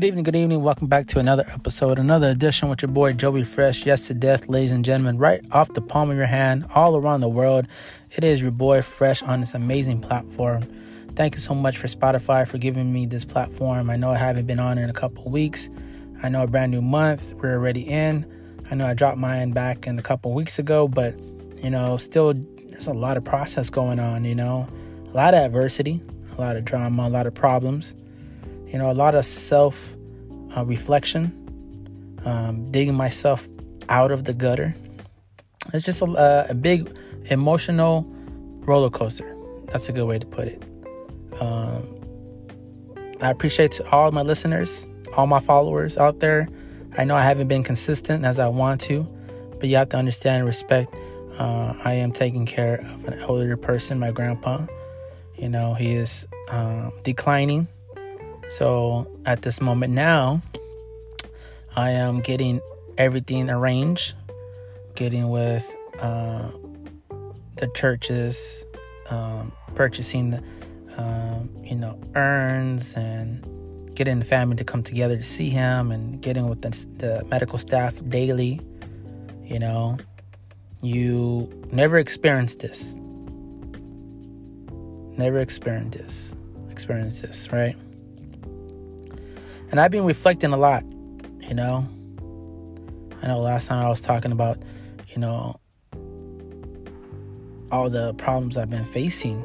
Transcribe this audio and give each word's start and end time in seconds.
Good 0.00 0.06
evening, 0.06 0.24
good 0.24 0.36
evening. 0.36 0.62
Welcome 0.62 0.86
back 0.86 1.08
to 1.08 1.18
another 1.18 1.44
episode, 1.52 1.98
another 1.98 2.28
edition 2.28 2.70
with 2.70 2.80
your 2.80 2.90
boy 2.90 3.12
Joey 3.12 3.44
Fresh. 3.44 3.84
Yes 3.84 4.06
to 4.06 4.14
death, 4.14 4.48
ladies 4.48 4.72
and 4.72 4.82
gentlemen, 4.82 5.18
right 5.18 5.44
off 5.52 5.74
the 5.74 5.82
palm 5.82 6.10
of 6.10 6.16
your 6.16 6.24
hand, 6.24 6.64
all 6.74 6.96
around 6.96 7.20
the 7.20 7.28
world. 7.28 7.68
It 8.10 8.24
is 8.24 8.40
your 8.40 8.50
boy 8.50 8.80
Fresh 8.80 9.22
on 9.22 9.40
this 9.40 9.52
amazing 9.52 10.00
platform. 10.00 10.62
Thank 11.16 11.34
you 11.34 11.42
so 11.42 11.54
much 11.54 11.76
for 11.76 11.86
Spotify 11.86 12.48
for 12.48 12.56
giving 12.56 12.90
me 12.90 13.04
this 13.04 13.26
platform. 13.26 13.90
I 13.90 13.96
know 13.96 14.12
I 14.12 14.16
haven't 14.16 14.46
been 14.46 14.58
on 14.58 14.78
in 14.78 14.88
a 14.88 14.94
couple 14.94 15.30
weeks. 15.30 15.68
I 16.22 16.30
know 16.30 16.44
a 16.44 16.46
brand 16.46 16.72
new 16.72 16.80
month. 16.80 17.34
We're 17.34 17.52
already 17.52 17.82
in. 17.82 18.24
I 18.70 18.76
know 18.76 18.86
I 18.86 18.94
dropped 18.94 19.18
mine 19.18 19.50
back 19.50 19.86
in 19.86 19.98
a 19.98 20.02
couple 20.02 20.32
weeks 20.32 20.58
ago, 20.58 20.88
but 20.88 21.14
you 21.62 21.68
know, 21.68 21.98
still 21.98 22.32
there's 22.32 22.86
a 22.86 22.94
lot 22.94 23.18
of 23.18 23.24
process 23.24 23.68
going 23.68 24.00
on, 24.00 24.24
you 24.24 24.34
know. 24.34 24.66
A 25.12 25.14
lot 25.14 25.34
of 25.34 25.42
adversity, 25.42 26.00
a 26.38 26.40
lot 26.40 26.56
of 26.56 26.64
drama, 26.64 27.06
a 27.06 27.10
lot 27.10 27.26
of 27.26 27.34
problems 27.34 27.94
you 28.72 28.78
know, 28.78 28.90
a 28.90 28.94
lot 28.94 29.14
of 29.14 29.24
self 29.24 29.96
uh, 30.56 30.64
reflection, 30.64 31.32
um, 32.24 32.70
digging 32.70 32.94
myself 32.94 33.48
out 33.88 34.12
of 34.12 34.24
the 34.24 34.32
gutter. 34.32 34.74
It's 35.72 35.84
just 35.84 36.00
a, 36.02 36.46
a, 36.50 36.54
big 36.54 36.88
emotional 37.26 38.04
roller 38.60 38.90
coaster. 38.90 39.36
That's 39.66 39.88
a 39.88 39.92
good 39.92 40.06
way 40.06 40.18
to 40.18 40.26
put 40.26 40.48
it. 40.48 40.62
Um, 41.40 41.96
I 43.20 43.30
appreciate 43.30 43.80
all 43.92 44.10
my 44.12 44.22
listeners, 44.22 44.88
all 45.16 45.26
my 45.26 45.40
followers 45.40 45.98
out 45.98 46.20
there. 46.20 46.48
I 46.96 47.04
know 47.04 47.16
I 47.16 47.22
haven't 47.22 47.48
been 47.48 47.62
consistent 47.62 48.24
as 48.24 48.38
I 48.38 48.48
want 48.48 48.80
to, 48.82 49.02
but 49.58 49.68
you 49.68 49.76
have 49.76 49.88
to 49.90 49.96
understand 49.96 50.38
and 50.38 50.46
respect. 50.46 50.94
Uh, 51.38 51.74
I 51.84 51.94
am 51.94 52.12
taking 52.12 52.46
care 52.46 52.76
of 52.76 53.04
an 53.04 53.14
elderly 53.14 53.56
person, 53.56 53.98
my 53.98 54.10
grandpa. 54.10 54.66
You 55.36 55.48
know, 55.48 55.74
he 55.74 55.92
is 55.92 56.26
uh, 56.50 56.90
declining 57.02 57.68
so 58.50 59.06
at 59.24 59.42
this 59.42 59.60
moment 59.60 59.94
now, 59.94 60.42
I 61.76 61.90
am 61.90 62.20
getting 62.20 62.60
everything 62.98 63.48
arranged, 63.48 64.14
getting 64.96 65.30
with 65.30 65.72
uh, 66.00 66.50
the 67.56 67.68
churches, 67.76 68.66
um, 69.08 69.52
purchasing 69.76 70.30
the, 70.30 70.42
um, 70.96 71.48
you 71.62 71.76
know, 71.76 71.96
urns 72.16 72.94
and 72.96 73.46
getting 73.94 74.18
the 74.18 74.24
family 74.24 74.56
to 74.56 74.64
come 74.64 74.82
together 74.82 75.16
to 75.16 75.22
see 75.22 75.50
him 75.50 75.92
and 75.92 76.20
getting 76.20 76.48
with 76.48 76.62
the, 76.62 76.70
the 76.96 77.24
medical 77.26 77.56
staff 77.56 77.94
daily. 78.08 78.60
You 79.44 79.60
know, 79.60 79.96
you 80.82 81.48
never 81.70 81.98
experienced 81.98 82.58
this. 82.58 82.96
Never 85.16 85.38
experienced 85.38 85.98
this. 85.98 86.34
Experienced 86.68 87.22
this, 87.22 87.52
right? 87.52 87.76
And 89.70 89.80
I've 89.80 89.90
been 89.90 90.04
reflecting 90.04 90.52
a 90.52 90.56
lot, 90.56 90.84
you 91.40 91.54
know. 91.54 91.86
I 93.22 93.28
know 93.28 93.38
last 93.38 93.68
time 93.68 93.84
I 93.84 93.88
was 93.88 94.02
talking 94.02 94.32
about, 94.32 94.58
you 95.08 95.18
know, 95.18 95.60
all 97.70 97.88
the 97.88 98.14
problems 98.14 98.56
I've 98.56 98.70
been 98.70 98.84
facing, 98.84 99.44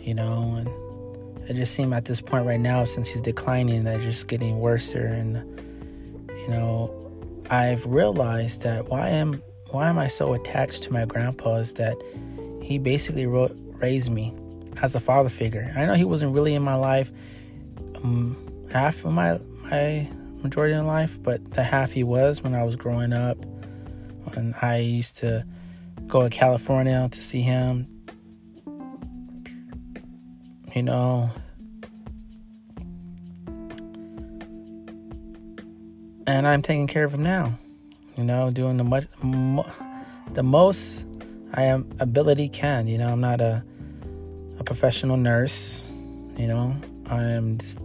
you 0.00 0.14
know, 0.14 0.56
and 0.56 1.50
it 1.50 1.54
just 1.54 1.74
seems 1.74 1.92
at 1.92 2.06
this 2.06 2.20
point 2.20 2.46
right 2.46 2.60
now, 2.60 2.84
since 2.84 3.08
he's 3.08 3.20
declining, 3.20 3.84
that 3.84 4.00
just 4.00 4.28
getting 4.28 4.60
worse. 4.60 4.94
And, 4.94 5.36
you 6.30 6.48
know, 6.48 6.90
I've 7.50 7.84
realized 7.84 8.62
that 8.62 8.88
why 8.88 9.08
am 9.08 9.42
why 9.70 9.88
am 9.88 9.98
I 9.98 10.06
so 10.06 10.32
attached 10.34 10.84
to 10.84 10.92
my 10.92 11.04
grandpa 11.04 11.56
is 11.56 11.74
that 11.74 11.96
he 12.62 12.78
basically 12.78 13.26
raised 13.26 14.10
me 14.10 14.32
as 14.80 14.94
a 14.94 15.00
father 15.00 15.28
figure. 15.28 15.72
I 15.76 15.84
know 15.84 15.94
he 15.94 16.04
wasn't 16.04 16.32
really 16.32 16.54
in 16.54 16.62
my 16.62 16.76
life. 16.76 17.10
Um, 17.96 18.43
half 18.74 19.04
of 19.04 19.12
my 19.12 19.38
my 19.70 20.08
majority 20.42 20.74
of 20.74 20.84
life, 20.84 21.22
but 21.22 21.52
the 21.52 21.62
half 21.62 21.92
he 21.92 22.02
was 22.02 22.42
when 22.42 22.54
I 22.54 22.64
was 22.64 22.74
growing 22.76 23.12
up. 23.12 23.38
When 24.34 24.54
I 24.60 24.78
used 24.78 25.18
to 25.18 25.44
go 26.08 26.22
to 26.22 26.28
California 26.28 27.08
to 27.10 27.22
see 27.22 27.40
him. 27.40 27.86
You 30.74 30.82
know, 30.82 31.30
and 36.26 36.48
I'm 36.48 36.62
taking 36.62 36.88
care 36.88 37.04
of 37.04 37.14
him 37.14 37.22
now. 37.22 37.56
You 38.16 38.24
know, 38.24 38.50
doing 38.50 38.76
the 38.76 38.82
much, 38.82 39.06
mo- 39.22 39.70
the 40.32 40.42
most 40.42 41.06
I 41.52 41.62
am 41.62 41.88
ability 42.00 42.48
can. 42.48 42.88
You 42.88 42.98
know, 42.98 43.08
I'm 43.08 43.20
not 43.20 43.40
a 43.40 43.64
a 44.58 44.64
professional 44.64 45.16
nurse. 45.16 45.92
You 46.36 46.48
know, 46.48 46.76
I 47.06 47.22
am 47.22 47.58
just 47.58 47.78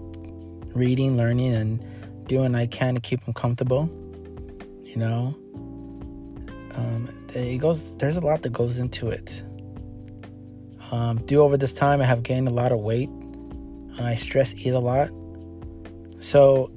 reading, 0.80 1.18
learning, 1.18 1.54
and 1.54 2.26
doing 2.28 2.56
I 2.56 2.66
can 2.66 2.96
to 2.96 3.02
keep 3.02 3.24
them 3.26 3.34
comfortable. 3.34 3.90
You 4.84 4.96
know, 4.96 5.36
um, 6.76 7.10
it 7.36 7.58
goes. 7.58 7.94
There's 7.98 8.16
a 8.16 8.22
lot 8.22 8.42
that 8.42 8.54
goes 8.54 8.80
into 8.80 9.10
it. 9.10 9.44
Um, 10.92 11.18
due 11.26 11.44
over 11.44 11.58
this 11.58 11.74
time, 11.74 12.02
I 12.02 12.06
have 12.06 12.24
gained 12.24 12.48
a 12.48 12.52
lot 12.52 12.72
of 12.72 12.80
weight. 12.80 13.10
I 14.00 14.16
stress 14.16 14.56
eat 14.56 14.70
a 14.70 14.80
lot, 14.80 15.10
so 16.20 16.72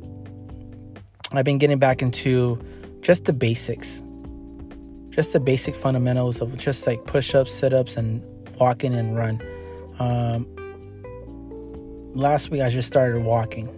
I've 1.33 1.45
been 1.45 1.59
getting 1.59 1.79
back 1.79 2.03
into 2.03 2.61
just 3.01 3.25
the 3.25 3.33
basics, 3.33 4.03
just 5.11 5.33
the 5.33 5.41
basic 5.41 5.75
fundamentals 5.75 6.41
of 6.41 6.59
just 6.59 6.87
like 6.87 7.05
push-ups, 7.07 7.55
sit-ups, 7.55 7.97
and 7.97 8.23
walking 8.59 8.95
and 8.95 9.17
run. 9.17 9.41
Um, 9.99 10.47
last 12.15 12.51
week 12.51 12.61
I 12.61 12.69
just 12.69 12.89
started 12.89 13.23
walking 13.23 13.69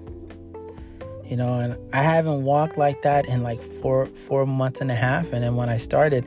you 1.26 1.36
know 1.36 1.54
and 1.54 1.76
i 1.94 2.02
haven't 2.02 2.44
walked 2.44 2.76
like 2.76 3.02
that 3.02 3.26
in 3.26 3.42
like 3.42 3.60
four 3.62 4.06
four 4.06 4.46
months 4.46 4.80
and 4.80 4.90
a 4.90 4.94
half. 4.94 5.32
And 5.32 5.42
then 5.42 5.56
when 5.56 5.68
i 5.68 5.76
started 5.76 6.26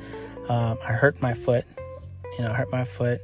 um, 0.49 0.77
i 0.83 0.93
hurt 0.93 1.21
my 1.21 1.33
foot 1.33 1.65
you 2.37 2.43
know 2.43 2.51
I 2.51 2.53
hurt 2.53 2.71
my 2.71 2.83
foot. 2.83 3.21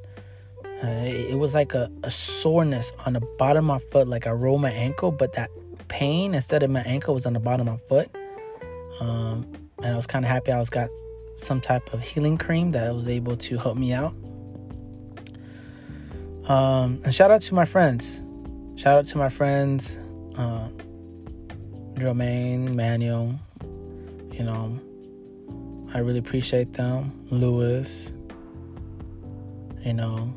Uh, 0.65 0.87
it, 1.05 1.31
it, 1.31 1.35
was 1.35 1.53
like 1.53 1.73
a, 1.73 1.89
a 2.03 2.11
soreness 2.11 2.91
on 3.05 3.13
the 3.13 3.21
bottom 3.37 3.69
of 3.69 3.81
my 3.81 3.91
foot 3.91 4.05
like 4.07 4.27
i 4.27 4.31
rolled 4.31 4.61
my 4.61 4.71
ankle 4.71 5.11
but 5.11 5.31
that 5.33 5.49
pain 5.87 6.33
instead 6.33 6.61
of 6.61 6.69
my 6.69 6.81
ankle 6.81 7.13
was 7.13 7.25
on 7.25 7.33
the 7.33 7.39
bottom 7.39 7.67
of 7.67 7.79
my 7.79 7.87
foot. 7.87 8.09
Um, 8.99 9.45
and 9.81 9.93
i 9.93 9.95
was 9.95 10.07
kind 10.07 10.23
of 10.23 10.29
happy 10.29 10.51
i 10.51 10.59
was 10.59 10.69
got 10.69 10.89
some 11.35 11.59
type 11.61 11.93
of 11.93 12.01
healing 12.01 12.37
cream 12.37 12.71
that 12.71 12.93
was 12.93 13.07
able 13.07 13.35
to 13.35 13.57
help 13.57 13.77
me 13.77 13.91
out. 13.91 14.13
Um, 16.47 17.01
and 17.03 17.13
shout 17.13 17.31
out 17.31 17.41
to 17.41 17.55
my 17.55 17.65
friends. 17.65 18.21
Shout 18.75 18.99
out 18.99 19.05
to 19.05 19.17
my 19.17 19.29
friends 19.29 19.99
uh, 20.37 20.67
Jermaine, 21.95 22.73
Manuel, 22.73 23.39
you 24.31 24.43
know, 24.43 24.79
I 25.93 25.99
really 25.99 26.19
appreciate 26.19 26.73
them. 26.73 27.27
Lewis, 27.29 28.13
you 29.81 29.93
know, 29.93 30.33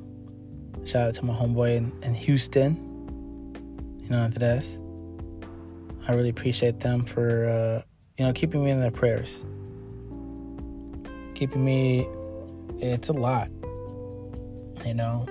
shout 0.84 1.09
out 1.09 1.15
to 1.15 1.25
my 1.25 1.34
homeboy 1.34 1.77
in, 1.77 1.93
in 2.03 2.15
Houston, 2.15 2.77
you 4.03 4.11
know, 4.11 4.19
Andres. 4.19 4.78
I 6.06 6.12
really 6.12 6.28
appreciate 6.28 6.81
them 6.81 7.05
for, 7.05 7.49
uh, 7.49 7.83
you 8.19 8.27
know, 8.27 8.33
keeping 8.33 8.65
me 8.65 8.71
in 8.71 8.81
their 8.81 8.91
prayers. 8.91 9.44
Keeping 11.34 11.65
me, 11.65 12.06
it's 12.78 13.09
a 13.09 13.12
lot, 13.12 13.49
you 14.84 14.94
know. 14.94 15.27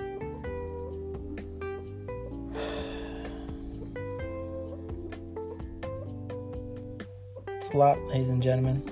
A 7.72 7.76
lot, 7.76 8.00
ladies 8.06 8.28
and 8.28 8.42
gentlemen. 8.42 8.82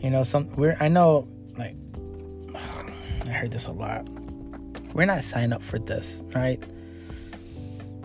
You 0.00 0.10
know, 0.10 0.22
some 0.22 0.48
we're 0.56 0.76
I 0.80 0.88
know 0.88 1.26
like 1.58 1.74
I 3.26 3.30
heard 3.30 3.50
this 3.50 3.66
a 3.66 3.72
lot. 3.72 4.08
We're 4.94 5.04
not 5.04 5.22
signed 5.22 5.52
up 5.52 5.62
for 5.62 5.78
this, 5.78 6.22
right? 6.34 6.62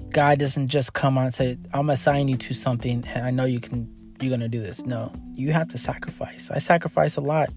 God 0.09 0.39
doesn't 0.39 0.67
just 0.67 0.93
come 0.93 1.17
on 1.17 1.25
and 1.25 1.33
say, 1.33 1.57
I'm 1.73 1.87
gonna 1.87 1.97
you 2.29 2.37
to 2.37 2.53
something 2.53 3.05
and 3.13 3.25
I 3.25 3.31
know 3.31 3.45
you 3.45 3.59
can 3.59 3.89
you're 4.19 4.31
gonna 4.31 4.49
do 4.49 4.61
this. 4.61 4.85
No. 4.85 5.13
You 5.31 5.51
have 5.53 5.69
to 5.69 5.77
sacrifice. 5.77 6.51
I 6.51 6.59
sacrifice 6.59 7.17
a 7.17 7.21
lot. 7.21 7.49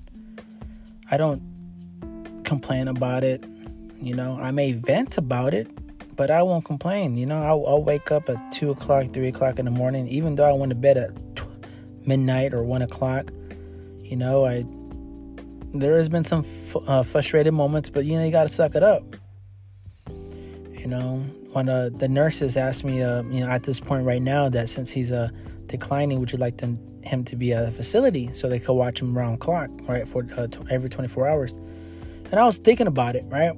I 1.10 1.16
don't 1.16 1.42
complain 2.44 2.88
about 2.88 3.24
it. 3.24 3.44
You 4.00 4.14
know, 4.14 4.38
I 4.40 4.50
may 4.50 4.72
vent 4.72 5.18
about 5.18 5.54
it, 5.54 5.68
but 6.16 6.30
I 6.30 6.42
won't 6.42 6.64
complain. 6.64 7.16
You 7.16 7.26
know, 7.26 7.42
I'll, 7.42 7.66
I'll, 7.66 7.82
wake 7.82 8.10
up 8.10 8.28
at 8.28 8.52
two 8.52 8.70
o'clock, 8.70 9.12
three 9.12 9.28
o'clock 9.28 9.58
in 9.58 9.64
the 9.64 9.70
morning, 9.70 10.08
even 10.08 10.36
though 10.36 10.48
I 10.48 10.52
went 10.52 10.70
to 10.70 10.76
bed 10.76 10.96
at 10.96 11.10
midnight 12.06 12.54
or 12.54 12.62
one 12.62 12.82
o'clock. 12.82 13.30
You 14.00 14.16
know, 14.16 14.44
I 14.44 14.64
there 15.74 15.96
has 15.96 16.08
been 16.08 16.24
some 16.24 16.40
f- 16.40 16.76
uh, 16.86 17.02
frustrated 17.02 17.52
moments, 17.52 17.90
but 17.90 18.04
you 18.04 18.16
know, 18.16 18.24
you 18.24 18.30
got 18.30 18.44
to 18.44 18.48
suck 18.48 18.74
it 18.74 18.82
up. 18.82 19.02
You 20.08 20.86
know, 20.86 21.18
when 21.52 21.68
uh, 21.68 21.90
the 21.92 22.08
nurses 22.08 22.56
asked 22.56 22.84
me, 22.84 23.02
uh, 23.02 23.22
you 23.24 23.40
know, 23.40 23.48
at 23.48 23.64
this 23.64 23.80
point 23.80 24.04
right 24.04 24.22
now, 24.22 24.48
that 24.50 24.68
since 24.68 24.90
he's 24.90 25.10
uh, 25.10 25.30
declining, 25.66 26.20
would 26.20 26.30
you 26.30 26.38
like 26.38 26.58
them, 26.58 26.78
him 27.02 27.24
to 27.24 27.36
be 27.36 27.52
at 27.52 27.66
a 27.66 27.70
facility 27.70 28.32
so 28.32 28.48
they 28.48 28.60
could 28.60 28.74
watch 28.74 29.00
him 29.00 29.16
around 29.16 29.40
clock, 29.40 29.70
right, 29.88 30.06
for 30.06 30.26
uh, 30.36 30.46
every 30.70 30.88
24 30.88 31.26
hours? 31.26 31.52
And 32.30 32.34
I 32.34 32.44
was 32.44 32.58
thinking 32.58 32.86
about 32.86 33.16
it, 33.16 33.24
right? 33.28 33.56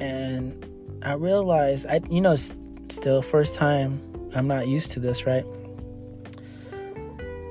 And 0.00 0.64
I 1.02 1.12
realized 1.12 1.86
I 1.86 2.00
you 2.10 2.20
know 2.20 2.36
still 2.36 3.22
first 3.22 3.54
time 3.54 4.00
I'm 4.34 4.46
not 4.46 4.68
used 4.68 4.92
to 4.92 5.00
this, 5.00 5.26
right? 5.26 5.44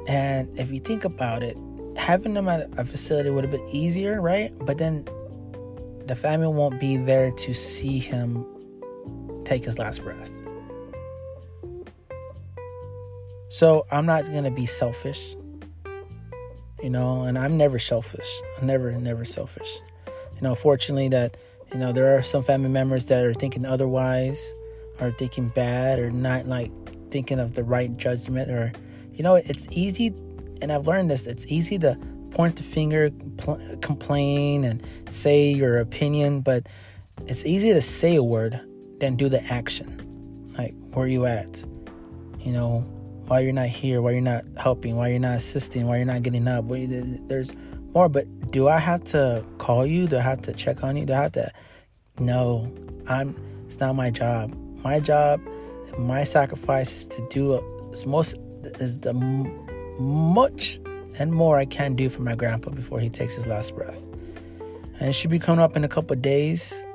And 0.08 0.58
if 0.60 0.72
you 0.72 0.80
think 0.80 1.04
about 1.04 1.42
it, 1.42 1.58
having 1.98 2.36
them 2.36 2.48
at 2.48 2.70
a 2.78 2.86
facility 2.86 3.30
would 3.30 3.44
have 3.44 3.52
been 3.52 3.68
easier, 3.70 4.22
right? 4.22 4.54
But 4.60 4.78
then 4.78 5.08
the 6.06 6.16
family 6.16 6.48
won't 6.48 6.80
be 6.80 6.98
there 6.98 7.32
to 7.32 7.54
see 7.54 7.98
him 7.98 8.46
take 9.44 9.66
his 9.66 9.80
last 9.80 10.04
breath. 10.04 10.32
So 13.50 13.86
I'm 13.92 14.06
not 14.06 14.26
gonna 14.26 14.52
be 14.52 14.66
selfish, 14.66 15.36
you 16.84 16.90
know, 16.90 17.24
and 17.24 17.38
I'm 17.38 17.58
never 17.58 17.80
selfish. 17.80 18.30
I'm 18.60 18.68
never, 18.68 18.92
never 18.92 19.24
selfish. 19.24 19.80
You 20.36 20.42
know, 20.42 20.56
fortunately 20.56 21.08
that, 21.10 21.38
you 21.72 21.80
know, 21.80 21.92
there 21.92 22.18
are 22.18 22.22
some 22.22 22.44
family 22.44 22.70
members 22.70 23.06
that 23.08 23.26
are 23.26 23.34
thinking 23.34 23.66
otherwise, 23.66 24.54
are 25.00 25.12
thinking 25.12 25.50
bad, 25.50 26.00
or 26.00 26.10
not 26.10 26.46
like 26.46 26.72
thinking 27.12 27.40
of 27.40 27.54
the 27.56 27.64
right 27.64 27.96
judgment, 27.98 28.50
or, 28.50 28.72
you 29.14 29.24
know, 29.24 29.36
it's 29.36 29.68
easy, 29.72 30.08
and 30.62 30.72
I've 30.72 30.88
learned 30.88 31.10
this, 31.10 31.28
it's 31.28 31.46
easy 31.48 31.78
to 31.80 31.98
point 32.32 32.58
the 32.58 32.64
finger, 32.64 33.10
pl- 33.38 33.78
complain, 33.82 34.64
and 34.64 34.84
say 35.10 35.52
your 35.52 35.80
opinion, 35.80 36.42
but 36.42 36.68
it's 37.28 37.46
easy 37.46 37.74
to 37.74 37.82
say 37.82 38.16
a 38.16 38.24
word 38.24 38.60
than 39.00 39.16
do 39.16 39.30
the 39.30 39.44
action. 39.46 40.54
Like, 40.58 40.74
where 40.92 41.08
you 41.08 41.26
at? 41.26 41.64
You 42.40 42.52
know, 42.52 42.80
why 43.28 43.40
you're 43.40 43.54
not 43.54 43.68
here, 43.68 44.02
why 44.02 44.12
you're 44.12 44.22
not 44.22 44.46
helping, 44.58 44.96
why 44.96 45.08
you're 45.10 45.20
not 45.20 45.36
assisting, 45.36 45.88
why 45.88 45.98
you're 45.98 46.06
not 46.06 46.24
getting 46.24 46.48
up. 46.48 46.66
There's 46.68 47.52
more, 47.96 48.10
but 48.10 48.52
do 48.52 48.68
I 48.68 48.78
have 48.78 49.04
to 49.06 49.44
call 49.58 49.86
you? 49.86 50.06
Do 50.06 50.18
I 50.18 50.22
have 50.22 50.42
to 50.44 50.54
check 50.54 50.84
on 50.84 50.98
you? 50.98 51.06
Do 51.06 51.14
I 51.14 51.24
have 51.24 51.32
to? 51.32 51.52
No, 52.20 52.72
I'm. 53.08 53.36
It's 53.68 53.80
not 53.80 53.96
my 53.96 54.12
job. 54.12 54.54
My 54.84 55.00
job, 55.00 55.42
my 55.98 56.24
sacrifice 56.26 56.96
is 57.02 57.08
to 57.08 57.28
do 57.30 57.90
as 57.92 58.06
most 58.06 58.36
is 58.80 59.00
the 59.00 59.14
much 59.14 60.80
and 61.18 61.32
more 61.32 61.58
I 61.58 61.66
can 61.66 61.96
do 61.96 62.10
for 62.10 62.22
my 62.22 62.36
grandpa 62.36 62.72
before 62.72 63.00
he 63.00 63.10
takes 63.10 63.34
his 63.36 63.48
last 63.48 63.74
breath. 63.76 64.02
And 65.00 65.10
it 65.10 65.14
should 65.14 65.32
be 65.32 65.40
coming 65.40 65.62
up 65.62 65.76
in 65.76 65.84
a 65.84 65.88
couple 65.88 66.16
days, 66.18 66.86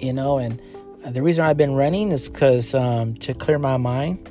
you 0.00 0.12
know. 0.12 0.38
And 0.38 0.60
the 1.06 1.22
reason 1.22 1.44
I've 1.44 1.56
been 1.56 1.74
running 1.74 2.10
is 2.10 2.28
because 2.28 2.74
um, 2.74 3.14
to 3.16 3.34
clear 3.34 3.58
my 3.58 3.76
mind, 3.76 4.28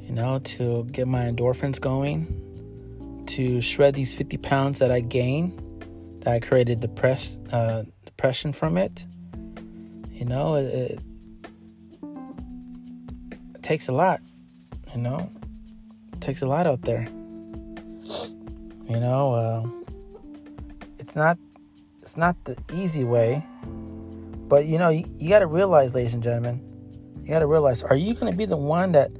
you 0.00 0.12
know, 0.12 0.38
to 0.38 0.84
get 0.84 1.06
my 1.06 1.24
endorphins 1.24 1.80
going, 1.80 2.39
to 3.30 3.60
shred 3.60 3.94
these 3.94 4.12
50 4.12 4.38
pounds 4.38 4.78
that 4.80 4.90
I 4.90 5.00
gained, 5.00 5.60
that 6.20 6.34
I 6.34 6.40
created 6.40 6.80
depress, 6.80 7.38
uh, 7.52 7.84
depression 8.04 8.52
from 8.52 8.76
it. 8.76 9.06
You 10.12 10.24
know, 10.24 10.56
it, 10.56 10.64
it, 10.64 11.00
it 13.54 13.62
takes 13.62 13.88
a 13.88 13.92
lot, 13.92 14.20
you 14.92 15.00
know, 15.00 15.30
it 16.12 16.20
takes 16.20 16.42
a 16.42 16.46
lot 16.46 16.66
out 16.66 16.82
there. 16.82 17.08
You 18.88 18.98
know, 18.98 19.32
uh, 19.34 19.66
it's 20.98 21.14
not 21.14 21.38
it's 22.02 22.16
not 22.16 22.36
the 22.44 22.56
easy 22.72 23.04
way, 23.04 23.46
but 24.48 24.66
you 24.66 24.78
know, 24.78 24.88
you, 24.88 25.04
you 25.16 25.28
got 25.28 25.38
to 25.38 25.46
realize, 25.46 25.94
ladies 25.94 26.14
and 26.14 26.22
gentlemen, 26.22 26.60
you 27.22 27.28
got 27.28 27.38
to 27.38 27.46
realize: 27.46 27.84
Are 27.84 27.94
you 27.94 28.14
going 28.14 28.32
to 28.32 28.36
be 28.36 28.46
the 28.46 28.56
one 28.56 28.92
that 28.92 29.12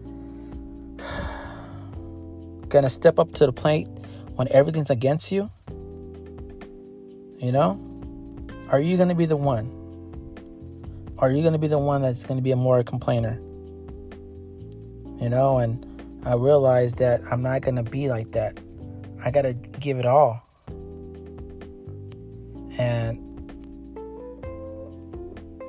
to 2.71 2.91
step 2.91 3.21
up 3.21 3.33
to 3.35 3.47
the 3.47 3.53
plate 3.53 3.87
when 4.40 4.48
everything's 4.52 4.88
against 4.88 5.31
you? 5.31 5.50
You 7.37 7.52
know, 7.52 7.78
are 8.70 8.81
you 8.81 8.96
going 8.96 9.10
to 9.10 9.14
be 9.14 9.26
the 9.26 9.37
one? 9.37 9.69
Are 11.19 11.31
you 11.31 11.42
going 11.42 11.52
to 11.52 11.58
be 11.58 11.66
the 11.66 11.76
one 11.76 12.00
that's 12.00 12.25
going 12.25 12.38
to 12.38 12.42
be 12.42 12.50
a 12.50 12.56
more 12.56 12.82
complainer? 12.82 13.34
You 15.20 15.28
know, 15.28 15.58
and 15.58 15.84
I 16.25 16.37
realized 16.37 16.96
that 17.00 17.20
I'm 17.31 17.42
not 17.42 17.60
going 17.60 17.76
to 17.76 17.82
be 17.82 18.08
like 18.08 18.32
that. 18.32 18.58
I 19.22 19.31
got 19.31 19.42
to 19.42 19.52
give 19.52 19.98
it 19.98 20.06
all. 20.06 20.42
And 22.78 23.20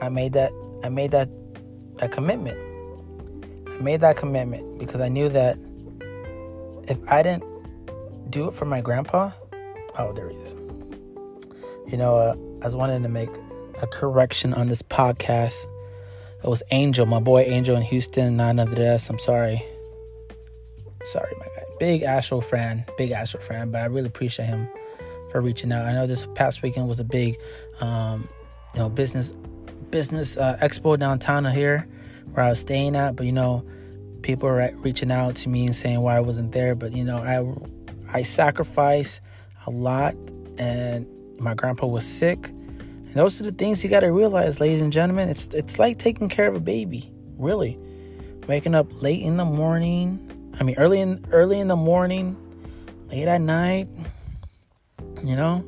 I 0.02 0.08
made 0.08 0.32
that 0.32 0.54
I 0.82 0.88
made 0.88 1.12
that 1.12 1.28
a 2.00 2.08
commitment. 2.08 2.58
I 3.68 3.80
made 3.82 4.00
that 4.00 4.16
commitment 4.16 4.80
because 4.80 5.02
I 5.02 5.10
knew 5.10 5.28
that 5.28 5.58
if 6.88 6.98
I 7.10 7.22
didn't 7.22 7.51
do 8.32 8.48
it 8.48 8.54
for 8.54 8.66
my 8.66 8.82
grandpa, 8.82 9.32
oh, 9.98 10.14
there 10.14 10.30
he 10.30 10.36
is. 10.38 10.56
You 11.88 11.98
know, 11.98 12.16
uh, 12.16 12.36
I 12.62 12.66
was 12.66 12.76
wanting 12.76 13.04
to 13.04 13.10
make 13.10 13.30
a 13.82 13.88
correction 13.88 14.54
on 14.54 14.70
this 14.70 14.82
podcast. 14.82 15.68
It 16.44 16.48
was 16.48 16.64
Angel, 16.72 17.06
my 17.06 17.20
boy 17.20 17.42
Angel 17.42 17.76
in 17.76 17.84
Houston, 17.84 18.40
of 18.40 18.76
this. 18.76 19.10
I'm 19.10 19.20
sorry. 19.20 19.64
Sorry, 21.04 21.34
my 21.40 21.46
guy. 21.46 21.64
Big 21.80 22.04
Astro 22.04 22.42
fan, 22.42 22.86
big 22.98 23.12
Astro 23.12 23.42
fan, 23.42 23.72
but 23.72 23.82
I 23.82 23.86
really 23.86 24.08
appreciate 24.08 24.46
him 24.46 24.68
for 25.32 25.42
reaching 25.42 25.72
out. 25.72 25.86
I 25.86 25.94
know 25.94 26.08
this 26.08 26.28
past 26.36 26.62
weekend 26.62 26.88
was 26.88 27.00
a 27.00 27.04
big, 27.04 27.38
um, 27.80 28.28
you 28.74 28.80
know, 28.80 28.90
business 28.90 29.34
business 29.90 30.38
uh, 30.38 30.58
expo 30.62 30.98
downtown 30.98 31.46
here 31.46 31.88
where 32.32 32.46
I 32.46 32.50
was 32.50 32.60
staying 32.60 32.96
at. 32.96 33.16
But 33.16 33.26
you 33.26 33.32
know, 33.32 33.66
people 34.22 34.48
were 34.48 34.72
reaching 34.76 35.12
out 35.12 35.36
to 35.38 35.50
me 35.50 35.66
and 35.66 35.76
saying 35.76 36.00
why 36.00 36.16
I 36.18 36.22
wasn't 36.22 36.52
there. 36.52 36.76
But 36.76 36.94
you 36.94 37.04
know, 37.04 37.18
I 37.18 37.42
I 38.14 38.24
sacrificed 38.24 39.22
a 39.66 39.72
lot, 39.72 40.16
and 40.58 41.08
my 41.40 41.54
grandpa 41.54 41.88
was 41.88 42.06
sick. 42.06 42.50
And 42.50 43.14
those 43.14 43.40
are 43.42 43.44
the 43.44 43.52
things 43.52 43.84
you 43.84 43.90
got 43.90 44.02
to 44.02 44.12
realize, 44.12 44.60
ladies 44.60 44.82
and 44.82 44.92
gentlemen. 44.92 45.30
It's 45.30 45.48
it's 45.48 45.80
like 45.80 45.98
taking 45.98 46.30
care 46.30 46.48
of 46.48 46.56
a 46.56 46.60
baby, 46.60 47.12
really. 47.38 47.78
Waking 48.48 48.76
up 48.76 49.02
late 49.02 49.22
in 49.22 49.38
the 49.38 49.46
morning, 49.46 50.54
I 50.60 50.64
mean, 50.64 50.76
early 50.78 51.00
in 51.00 51.26
early 51.32 51.60
in 51.60 51.68
the 51.68 51.76
morning, 51.76 52.38
late 53.10 53.28
at 53.28 53.42
night. 53.42 53.88
You 55.24 55.36
know, 55.36 55.64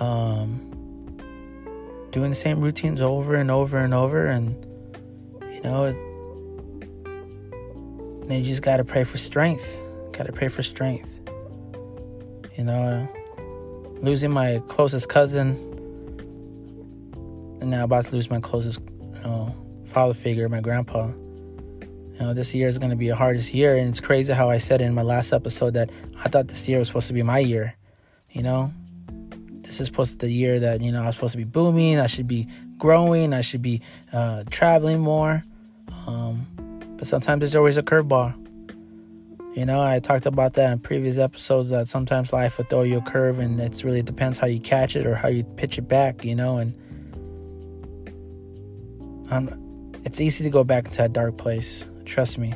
um, 0.00 0.66
doing 2.10 2.30
the 2.30 2.36
same 2.36 2.60
routines 2.60 3.00
over 3.00 3.34
and 3.34 3.50
over 3.50 3.78
and 3.78 3.94
over, 3.94 4.26
and 4.26 4.54
you 5.52 5.60
know, 5.62 5.84
and 8.22 8.32
you 8.32 8.42
just 8.42 8.62
gotta 8.62 8.84
pray 8.84 9.04
for 9.04 9.18
strength. 9.18 9.80
Gotta 10.12 10.32
pray 10.32 10.48
for 10.48 10.62
strength. 10.62 11.19
You 12.60 12.66
know, 12.66 13.08
losing 14.02 14.30
my 14.30 14.60
closest 14.68 15.08
cousin, 15.08 15.56
and 17.62 17.70
now 17.70 17.84
about 17.84 18.04
to 18.04 18.14
lose 18.14 18.28
my 18.28 18.38
closest, 18.38 18.80
you 18.80 19.20
know, 19.22 19.54
father 19.86 20.12
figure, 20.12 20.46
my 20.50 20.60
grandpa 20.60 21.06
you 22.20 22.26
know, 22.26 22.34
this 22.34 22.54
year 22.54 22.68
is 22.68 22.76
going 22.76 22.90
to 22.90 22.96
be 22.96 23.08
the 23.08 23.16
hardest 23.16 23.54
year. 23.54 23.76
And 23.76 23.88
it's 23.88 24.00
crazy 24.00 24.34
how 24.34 24.50
I 24.50 24.58
said 24.58 24.82
in 24.82 24.92
my 24.92 25.00
last 25.00 25.32
episode 25.32 25.72
that 25.72 25.88
I 26.22 26.28
thought 26.28 26.48
this 26.48 26.68
year 26.68 26.78
was 26.78 26.88
supposed 26.88 27.06
to 27.06 27.14
be 27.14 27.22
my 27.22 27.38
year. 27.38 27.76
You 28.30 28.42
know, 28.42 28.74
this 29.62 29.80
is 29.80 29.86
supposed 29.86 30.12
to 30.12 30.18
be 30.18 30.26
the 30.26 30.32
year 30.34 30.60
that, 30.60 30.82
you 30.82 30.92
know, 30.92 31.02
I 31.02 31.06
was 31.06 31.14
supposed 31.14 31.32
to 31.32 31.38
be 31.38 31.44
booming. 31.44 31.98
I 31.98 32.08
should 32.08 32.28
be 32.28 32.46
growing. 32.76 33.32
I 33.32 33.40
should 33.40 33.62
be 33.62 33.80
uh, 34.12 34.44
traveling 34.50 35.00
more. 35.00 35.42
Um, 36.06 36.46
but 36.98 37.06
sometimes 37.06 37.40
there's 37.40 37.56
always 37.56 37.78
a 37.78 37.82
curveball. 37.82 38.49
You 39.52 39.66
know, 39.66 39.82
I 39.82 39.98
talked 39.98 40.26
about 40.26 40.52
that 40.54 40.70
in 40.70 40.78
previous 40.78 41.18
episodes 41.18 41.70
that 41.70 41.88
sometimes 41.88 42.32
life 42.32 42.56
will 42.56 42.66
throw 42.66 42.82
you 42.82 42.98
a 42.98 43.02
curve 43.02 43.40
and 43.40 43.58
it 43.60 43.82
really 43.82 44.02
depends 44.02 44.38
how 44.38 44.46
you 44.46 44.60
catch 44.60 44.94
it 44.94 45.06
or 45.06 45.16
how 45.16 45.26
you 45.26 45.42
pitch 45.42 45.76
it 45.76 45.88
back, 45.88 46.24
you 46.24 46.36
know, 46.36 46.58
and 46.58 46.72
I'm, 49.28 49.92
it's 50.04 50.20
easy 50.20 50.44
to 50.44 50.50
go 50.50 50.62
back 50.62 50.86
into 50.86 50.98
that 50.98 51.12
dark 51.12 51.36
place. 51.36 51.88
Trust 52.04 52.38
me. 52.38 52.54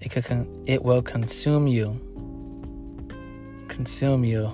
It 0.00 0.10
could 0.10 0.24
con- 0.24 0.64
it 0.66 0.82
will 0.82 1.02
consume 1.02 1.66
you. 1.66 1.98
Consume 3.68 4.22
you. 4.22 4.46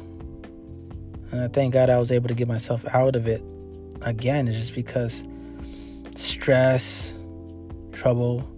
And 1.33 1.41
I 1.41 1.49
thank 1.49 1.75
God 1.75 1.91
I 1.91 1.99
was 1.99 2.13
able 2.13 2.29
to 2.29 2.35
get 2.35 2.47
myself 2.47 2.87
out 2.95 3.17
of 3.17 3.27
it. 3.27 3.43
Again, 4.03 4.47
it's 4.47 4.59
just 4.59 4.75
because 4.77 5.25
stress, 6.15 7.15
trouble, 7.93 8.49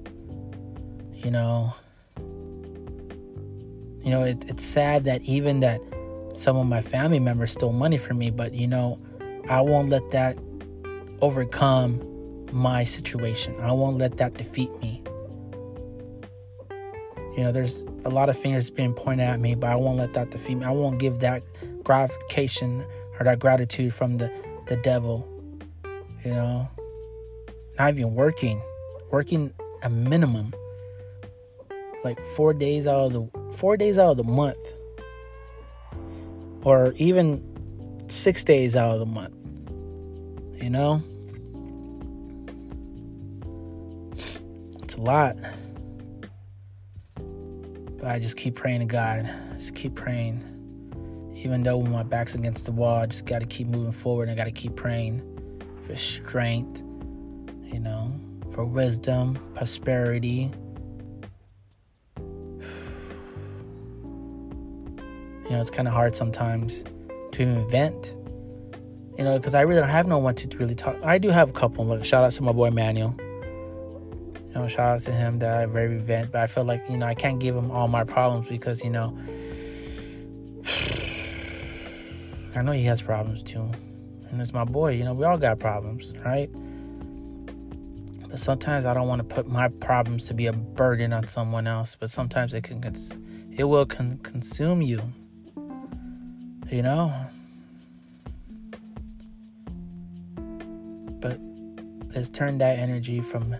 you 1.15 1.31
know. 1.31 1.73
You 4.05 4.11
know, 4.11 4.23
it, 4.23 4.45
it's 4.49 4.63
sad 4.65 5.05
that 5.05 5.23
even 5.23 5.61
that 5.61 5.81
some 6.33 6.57
of 6.57 6.67
my 6.67 6.83
family 6.83 7.19
members 7.19 7.53
stole 7.53 7.73
money 7.73 7.97
from 7.97 8.19
me, 8.19 8.31
but 8.31 8.53
you 8.53 8.67
know, 8.67 8.99
I 9.49 9.61
won't 9.63 9.89
let 9.89 10.11
that 10.11 10.37
overcome 11.21 12.47
my 12.53 12.85
situation. 12.85 13.59
I 13.61 13.73
won't 13.73 13.99
let 13.99 14.19
that 14.19 14.35
defeat 14.35 14.71
me. 14.81 15.03
You 17.37 17.45
know, 17.45 17.53
there's 17.53 17.85
a 18.05 18.11
lot 18.11 18.29
of 18.29 18.39
fingers 18.39 18.71
being 18.71 18.93
pointed 18.93 19.25
at 19.25 19.41
me, 19.41 19.55
but 19.55 19.71
I 19.71 19.77
won't 19.77 19.99
let 19.99 20.13
that 20.13 20.31
defeat 20.31 20.57
me. 20.57 20.67
I 20.67 20.71
won't 20.71 20.99
give 20.99 21.21
that 21.21 21.43
gratification 21.83 22.85
or 23.19 23.25
that 23.25 23.39
gratitude 23.39 23.93
from 23.95 24.19
the, 24.19 24.31
the 24.69 24.77
devil. 24.77 25.27
You 26.25 26.33
know, 26.33 26.69
not 27.79 27.91
even 27.91 28.15
working, 28.15 28.63
working 29.11 29.53
a 29.83 29.91
minimum 29.91 30.55
like 32.05 32.23
four 32.37 32.53
days 32.53 32.87
out 32.87 33.07
of 33.07 33.13
the 33.13 33.44
four 33.55 33.77
days 33.77 33.99
out 33.99 34.11
of 34.11 34.17
the 34.17 34.25
month, 34.25 34.59
or 36.63 36.93
even 36.97 37.43
six 38.09 38.45
days 38.45 38.77
out 38.77 38.93
of 38.93 39.01
the 39.01 39.07
month. 39.07 39.35
You 40.63 40.71
know? 40.71 41.03
It's 44.83 44.95
a 44.95 45.01
lot. 45.01 45.37
But 47.99 48.07
I 48.07 48.19
just 48.19 48.37
keep 48.37 48.55
praying 48.55 48.81
to 48.81 48.87
God. 48.87 49.29
Just 49.55 49.75
keep 49.75 49.95
praying. 49.95 50.51
Even 51.35 51.63
though 51.63 51.77
when 51.77 51.93
my 51.93 52.03
back's 52.03 52.35
against 52.35 52.67
the 52.67 52.73
wall, 52.73 53.01
I 53.01 53.07
just 53.07 53.27
got 53.27 53.41
to 53.41 53.47
keep 53.47 53.67
moving 53.67 53.93
forward. 53.93 54.29
I 54.29 54.35
got 54.35 54.45
to 54.45 54.51
keep 54.51 54.77
praying 54.77 55.23
for 55.83 55.95
strength, 55.95 56.83
you 57.63 57.81
know, 57.81 58.13
for 58.51 58.65
wisdom, 58.65 59.39
prosperity. 59.55 60.51
Know, 65.55 65.61
it's 65.61 65.71
kind 65.71 65.87
of 65.87 65.95
hard 65.95 66.17
sometimes 66.17 66.85
to 67.33 67.43
even 67.43 67.69
vent. 67.69 68.17
You 69.17 69.23
know, 69.25 69.39
because 69.39 69.55
I 69.55 69.61
really 69.61 69.81
don't 69.81 69.89
have 69.89 70.09
no 70.09 70.19
one 70.19 70.35
to 70.35 70.59
really 70.59 70.75
talk. 70.75 70.97
I 71.05 71.19
do 71.19 71.31
have 71.31 71.51
a 71.51 71.53
couple. 71.53 71.85
Like 71.85 72.05
shout 72.05 72.25
out 72.25 72.33
to 72.33 72.43
my 72.43 72.51
boy 72.51 72.71
Manuel. 72.71 73.15
You 73.21 74.55
know, 74.55 74.67
shout 74.67 74.95
out 74.95 75.01
to 75.01 75.13
him 75.13 75.39
that 75.39 75.55
I 75.57 75.67
very 75.67 75.99
vent, 75.99 76.33
but 76.33 76.41
I 76.41 76.49
feel 76.49 76.65
like 76.65 76.83
you 76.91 76.97
know 76.97 77.07
I 77.07 77.15
can't 77.15 77.39
give 77.39 77.55
him 77.55 77.71
all 77.71 77.87
my 77.87 78.03
problems 78.03 78.49
because 78.49 78.83
you 78.83 78.91
know 78.91 79.17
I 82.57 82.63
know 82.63 82.73
he 82.73 82.85
has 82.85 83.01
problems 83.01 83.43
too, 83.45 83.71
and 84.31 84.41
it's 84.41 84.53
my 84.53 84.65
boy. 84.65 84.95
You 84.95 85.05
know, 85.05 85.15
we 85.15 85.25
all 85.25 85.39
got 85.39 85.61
problems, 85.61 86.15
right? 86.25 86.51
But 88.29 88.41
sometimes 88.41 88.85
I 88.85 88.95
don't 88.95 89.07
want 89.07 89.21
to 89.21 89.35
put 89.35 89.47
my 89.47 89.69
problems 89.69 90.27
to 90.27 90.35
be 90.35 90.47
a 90.47 90.53
burden 90.53 91.13
on 91.13 91.29
someone 91.29 91.69
else. 91.69 91.95
But 91.95 92.11
sometimes 92.11 92.53
it 92.53 92.65
can, 92.65 92.83
it 93.53 93.63
will 93.63 93.87
con- 93.87 94.19
consume 94.25 94.83
you. 94.83 95.01
You 96.75 96.83
know, 96.83 97.15
but 101.21 101.39
let's 102.13 102.29
turn 102.29 102.59
that 102.59 102.81
energy 102.81 103.21
from 103.21 103.55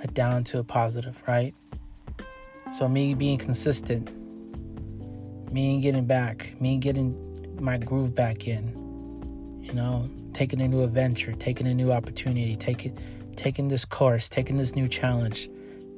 a 0.00 0.06
down 0.06 0.44
to 0.44 0.60
a 0.60 0.62
positive, 0.62 1.20
right? 1.26 1.52
So 2.72 2.88
me 2.88 3.14
being 3.14 3.38
consistent, 3.38 4.12
me 5.52 5.80
getting 5.80 6.06
back, 6.06 6.54
me 6.60 6.76
getting 6.76 7.56
my 7.60 7.76
groove 7.76 8.14
back 8.14 8.46
in, 8.46 8.68
you 9.60 9.72
know, 9.72 10.08
taking 10.32 10.60
a 10.60 10.68
new 10.68 10.84
adventure, 10.84 11.32
taking 11.32 11.66
a 11.66 11.74
new 11.74 11.90
opportunity, 11.90 12.54
taking 12.54 12.96
taking 13.34 13.66
this 13.66 13.84
course, 13.84 14.28
taking 14.28 14.58
this 14.58 14.76
new 14.76 14.86
challenge, 14.86 15.50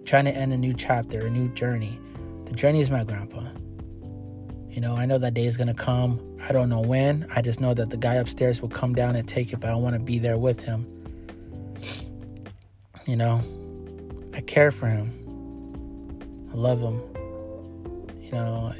trying 0.07 0.25
to 0.25 0.35
end 0.35 0.55
a 0.55 0.57
new 0.57 0.73
chapter, 0.73 1.26
a 1.26 1.31
new 1.31 1.49
journey. 1.49 2.00
The 2.47 2.52
journey 2.52 2.81
is 2.81 2.91
my 2.91 3.05
grandpa. 3.05 3.43
You 4.73 4.81
know, 4.81 4.97
I 4.97 5.05
know 5.05 5.19
that 5.19 5.35
day 5.35 5.45
is 5.45 5.59
gonna 5.59 5.75
come. 5.75 6.19
I 6.49 6.52
don't 6.52 6.71
know 6.71 6.81
when. 6.81 7.26
I 7.37 7.43
just 7.43 7.61
know 7.61 7.75
that 7.75 7.91
the 7.91 7.99
guy 7.99 8.14
upstairs 8.14 8.62
will 8.62 8.71
come 8.71 8.95
down 8.95 9.17
and 9.17 9.29
take 9.29 9.52
it, 9.52 9.61
but 9.61 9.69
I 9.69 9.75
want 9.75 9.95
to 9.97 10.00
be 10.00 10.19
there 10.19 10.38
with 10.38 10.62
him. 10.62 10.87
You 13.07 13.17
know, 13.17 13.43
I 14.33 14.41
care 14.41 14.71
for 14.71 14.87
him. 14.87 15.11
I 16.55 16.57
love 16.57 16.81
him. 16.81 17.02
You 18.23 18.33
know, 18.33 18.73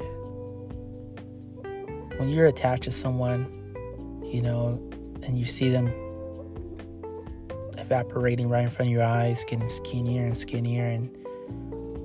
when 2.17 2.27
you're 2.27 2.47
attached 2.47 2.83
to 2.83 2.91
someone, 2.91 3.45
you 4.25 4.41
know, 4.41 4.81
and 5.21 5.37
you 5.37 5.45
see 5.45 5.69
them 5.69 5.93
evaporating 7.77 8.49
right 8.49 8.63
in 8.63 8.71
front 8.71 8.89
of 8.89 8.93
your 8.93 9.03
eyes, 9.03 9.45
getting 9.45 9.69
skinnier 9.69 10.25
and 10.25 10.35
skinnier, 10.35 10.85
and 10.87 11.15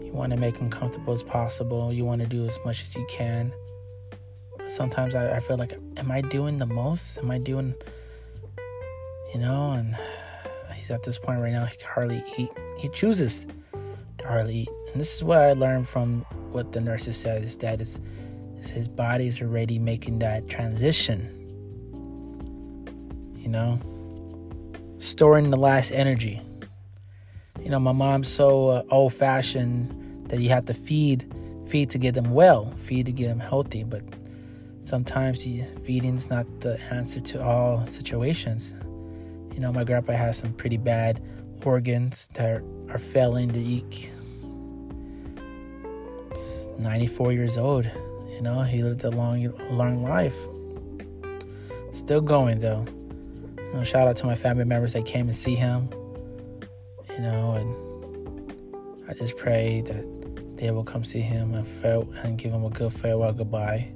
you 0.05 0.11
want 0.13 0.31
to 0.33 0.37
make 0.37 0.59
them 0.59 0.69
comfortable 0.69 1.15
as 1.15 1.23
possible. 1.23 1.91
You 1.91 2.05
want 2.05 2.21
to 2.21 2.27
do 2.27 2.45
as 2.45 2.59
much 2.67 2.83
as 2.83 2.95
you 2.95 3.07
can. 3.09 3.51
Sometimes 4.69 5.15
I, 5.15 5.37
I 5.37 5.41
feel 5.41 5.57
like, 5.57 5.79
am 5.97 6.11
I 6.11 6.21
doing 6.21 6.59
the 6.59 6.67
most? 6.67 7.19
Am 7.19 7.31
I 7.31 7.39
doing, 7.39 7.75
you 9.33 9.41
know, 9.41 9.73
and 9.73 9.97
he's 10.75 10.91
at 10.91 11.03
this 11.03 11.19
point 11.19 11.41
right 11.41 11.53
now, 11.53 11.65
he 11.65 11.77
can 11.77 11.89
hardly 11.89 12.23
eat. 12.39 12.51
He 12.79 12.89
chooses 12.91 13.47
to 14.19 14.27
hardly 14.27 14.61
eat. 14.61 14.69
And 14.93 15.01
this 15.01 15.17
is 15.17 15.25
what 15.25 15.39
I 15.39 15.53
learned 15.53 15.89
from 15.89 16.21
what 16.53 16.73
the 16.73 16.81
nurses 16.81 17.17
said 17.17 17.45
is 17.45 17.57
that 17.59 17.81
it's, 17.81 18.01
it's 18.59 18.71
his 18.71 18.89
body's 18.89 19.41
already 19.41 19.79
making 19.79 20.19
that 20.21 20.49
transition. 20.49 21.35
You 23.37 23.49
know, 23.49 23.81
storing 24.99 25.51
the 25.51 25.57
last 25.57 25.93
energy. 25.93 26.43
You 27.61 27.71
know, 27.71 27.81
my 27.81 27.93
mom's 27.93 28.29
so 28.29 28.69
uh, 28.69 28.83
old 28.91 29.15
fashioned 29.15 30.29
that 30.29 30.41
you 30.41 30.51
have 30.51 30.67
to 30.67 30.75
feed, 30.75 31.33
feed 31.67 31.91
to 31.91 31.99
get 31.99 32.15
them 32.15 32.33
well, 32.33 32.73
feed 32.77 33.07
to 33.07 33.13
get 33.13 33.29
them 33.29 33.41
healthy. 33.41 33.83
But 33.85 34.03
sometimes 34.89 35.47
feeding's 35.83 36.31
not 36.31 36.47
the 36.61 36.81
answer 36.91 37.21
to 37.21 37.45
all 37.45 37.85
situations. 37.87 38.75
You 39.53 39.61
know, 39.61 39.71
my 39.71 39.85
grandpa 39.85 40.13
has 40.13 40.39
some 40.39 40.53
pretty 40.55 40.79
bad 40.79 41.23
organs 41.65 42.29
that 42.35 42.63
are 42.89 42.99
failing 42.99 43.51
to 43.51 43.61
eat. 43.61 44.11
It's 46.31 46.69
94 46.79 47.33
years 47.33 47.59
old. 47.59 47.85
You 48.31 48.41
know, 48.41 48.63
he 48.63 48.83
lived 48.83 49.05
a 49.05 49.11
long, 49.11 49.53
long 49.71 50.03
life. 50.03 50.37
Still 51.93 52.21
going 52.21 52.61
though. 52.61 52.87
You 53.59 53.73
know, 53.75 53.85
shout 53.85 54.09
out 54.09 54.17
to 54.17 54.27
my 54.27 54.35
family 54.35 54.65
members 54.65 54.95
that 54.95 55.05
came 55.05 55.27
to 55.27 55.35
see 55.35 55.55
him. 55.55 55.91
You 57.11 57.19
know, 57.19 57.53
and 57.53 59.11
I 59.11 59.13
just 59.13 59.37
pray 59.37 59.83
that 59.83 60.57
they 60.57 60.71
will 60.71 60.85
come 60.85 61.05
see 61.05 61.21
him 61.21 61.55
and, 61.55 61.67
fare- 61.67 62.07
and 62.23 62.39
give 62.39 62.53
him 62.53 62.65
a 62.65 62.71
good 62.71 62.93
farewell 62.93 63.33
goodbye. 63.33 63.93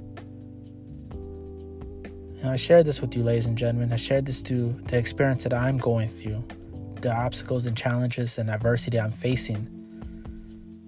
And 2.43 2.51
I 2.51 2.57
shared 2.57 2.85
this 2.85 2.99
with 2.99 3.15
you, 3.15 3.23
ladies 3.23 3.45
and 3.45 3.57
gentlemen. 3.57 3.93
I 3.93 3.95
shared 3.95 4.25
this 4.25 4.43
to 4.43 4.73
the 4.87 4.97
experience 4.97 5.43
that 5.43 5.53
I'm 5.53 5.77
going 5.77 6.09
through, 6.09 6.43
the 6.99 7.09
obstacles 7.09 7.67
and 7.67 7.77
challenges 7.77 8.37
and 8.37 8.49
adversity 8.51 8.99
I'm 8.99 9.13
facing. 9.13 9.65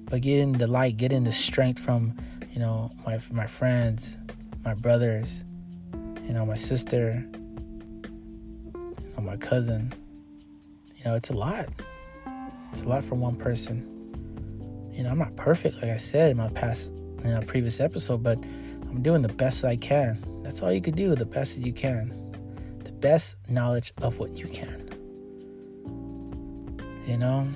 But 0.09 0.19
getting 0.19 0.51
the 0.51 0.67
light, 0.67 0.97
getting 0.97 1.23
the 1.23 1.31
strength 1.31 1.79
from, 1.79 2.13
you 2.51 2.59
know, 2.59 2.91
my 3.05 3.21
my 3.31 3.47
friends, 3.47 4.17
my 4.65 4.73
brothers, 4.73 5.45
you 6.27 6.33
know, 6.33 6.45
my 6.45 6.55
sister, 6.55 7.25
you 7.33 9.13
know, 9.15 9.21
my 9.23 9.37
cousin. 9.37 9.93
You 10.97 11.05
know, 11.05 11.15
it's 11.15 11.29
a 11.29 11.33
lot. 11.33 11.69
It's 12.73 12.81
a 12.81 12.89
lot 12.89 13.01
for 13.01 13.15
one 13.15 13.37
person. 13.37 14.91
You 14.91 15.03
know, 15.03 15.09
I'm 15.09 15.19
not 15.19 15.37
perfect, 15.37 15.77
like 15.77 15.91
I 15.91 15.95
said 15.95 16.31
in 16.31 16.37
my 16.37 16.49
past, 16.49 16.91
in 17.23 17.31
a 17.31 17.41
previous 17.41 17.79
episode, 17.79 18.23
but 18.23 18.37
I'm 18.89 19.01
doing 19.01 19.21
the 19.21 19.29
best 19.29 19.63
I 19.63 19.77
can. 19.77 20.34
That's 20.45 20.61
all 20.61 20.71
you 20.71 20.79
can 20.79 20.93
do, 20.93 21.15
the 21.15 21.25
best 21.25 21.55
that 21.55 21.65
you 21.65 21.73
can. 21.73 22.13
The 22.83 22.91
best 22.91 23.35
knowledge 23.49 23.91
of 24.03 24.19
what 24.19 24.37
you 24.37 24.45
can. 24.47 24.87
You 27.07 27.17
know? 27.17 27.47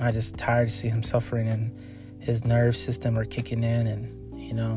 I 0.00 0.12
just 0.12 0.36
tired 0.36 0.68
to 0.68 0.72
see 0.74 0.88
him 0.88 1.02
suffering 1.02 1.48
and 1.48 1.76
his 2.20 2.44
nerve 2.44 2.76
system 2.76 3.18
are 3.18 3.24
kicking 3.24 3.64
in 3.64 3.88
and 3.88 4.40
you 4.40 4.54
know 4.54 4.76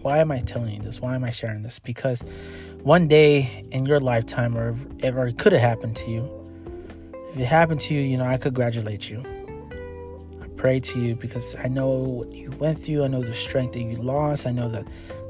why 0.00 0.18
am 0.18 0.32
I 0.32 0.38
telling 0.40 0.74
you 0.74 0.80
this? 0.80 1.02
Why 1.02 1.14
am 1.14 1.22
I 1.22 1.30
sharing 1.30 1.60
this? 1.62 1.78
Because 1.78 2.24
one 2.82 3.06
day 3.06 3.66
in 3.70 3.84
your 3.84 4.00
lifetime 4.00 4.56
or 4.56 4.74
ever 5.00 5.26
it 5.26 5.36
could 5.36 5.52
have 5.52 5.60
happened 5.60 5.96
to 5.96 6.10
you. 6.10 6.30
If 7.32 7.38
it 7.38 7.44
happened 7.44 7.82
to 7.82 7.94
you, 7.94 8.00
you 8.00 8.16
know, 8.16 8.24
I 8.24 8.38
could 8.38 8.54
congratulate 8.54 9.10
you 9.10 9.37
pray 10.58 10.80
to 10.80 11.00
you 11.00 11.14
because 11.14 11.54
I 11.54 11.68
know 11.68 11.88
what 11.88 12.32
you 12.32 12.50
went 12.52 12.84
through. 12.84 13.04
I 13.04 13.08
know 13.08 13.22
the 13.22 13.32
strength 13.32 13.74
that 13.74 13.80
you 13.80 13.96
lost. 13.96 14.46
I 14.46 14.50
know 14.50 14.68
that 14.68 14.86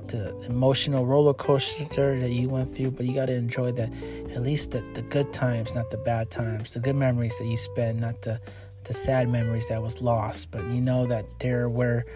the 0.08 0.35
emotional 0.47 1.04
roller 1.04 1.35
coaster 1.35 2.18
that 2.18 2.30
you 2.30 2.49
went 2.49 2.75
through, 2.75 2.92
but 2.92 3.04
you 3.04 3.14
got 3.14 3.26
to 3.26 3.35
enjoy 3.35 3.73
that 3.73 3.92
at 4.35 4.42
least 4.42 4.70
the, 4.70 4.80
the 4.94 5.02
good 5.02 5.32
times, 5.32 5.75
not 5.75 5.90
the 5.90 5.99
bad 5.99 6.30
times, 6.30 6.73
the 6.73 6.80
good 6.80 6.97
memories 6.97 7.38
that 7.38 7.47
you 7.47 7.58
spend, 7.58 8.00
not 8.00 8.23
the, 8.23 8.40
the 8.85 8.94
sad 8.94 9.28
memories 9.28 9.68
that 9.68 9.82
was 9.82 10.00
lost. 10.00 10.50
But 10.50 10.64
you 10.70 10.80
know 10.80 11.06
that 11.06 11.26
they're 11.40 11.68
where 11.68 12.06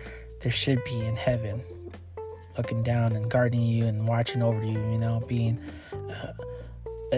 there 0.40 0.50
should 0.50 0.82
be 0.84 1.04
in 1.04 1.14
heaven, 1.14 1.62
looking 2.56 2.82
down 2.82 3.12
and 3.12 3.30
guarding 3.30 3.60
you 3.60 3.84
and 3.84 4.08
watching 4.08 4.42
over 4.42 4.64
you, 4.64 4.80
you 4.90 4.98
know, 4.98 5.22
being 5.28 5.60
uh, 5.92 6.32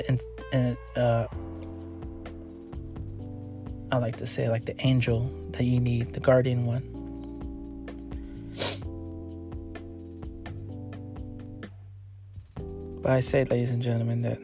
and, 0.08 0.20
and 0.52 0.76
uh, 0.96 1.28
I 3.94 3.98
like 3.98 4.16
to 4.16 4.26
say, 4.26 4.48
like 4.48 4.64
the 4.64 4.74
angel 4.84 5.30
that 5.52 5.62
you 5.62 5.78
need, 5.78 6.14
the 6.14 6.20
guardian 6.20 6.66
one. 6.66 6.82
But 13.00 13.12
I 13.12 13.20
say, 13.20 13.44
ladies 13.44 13.70
and 13.70 13.80
gentlemen, 13.80 14.22
that 14.22 14.38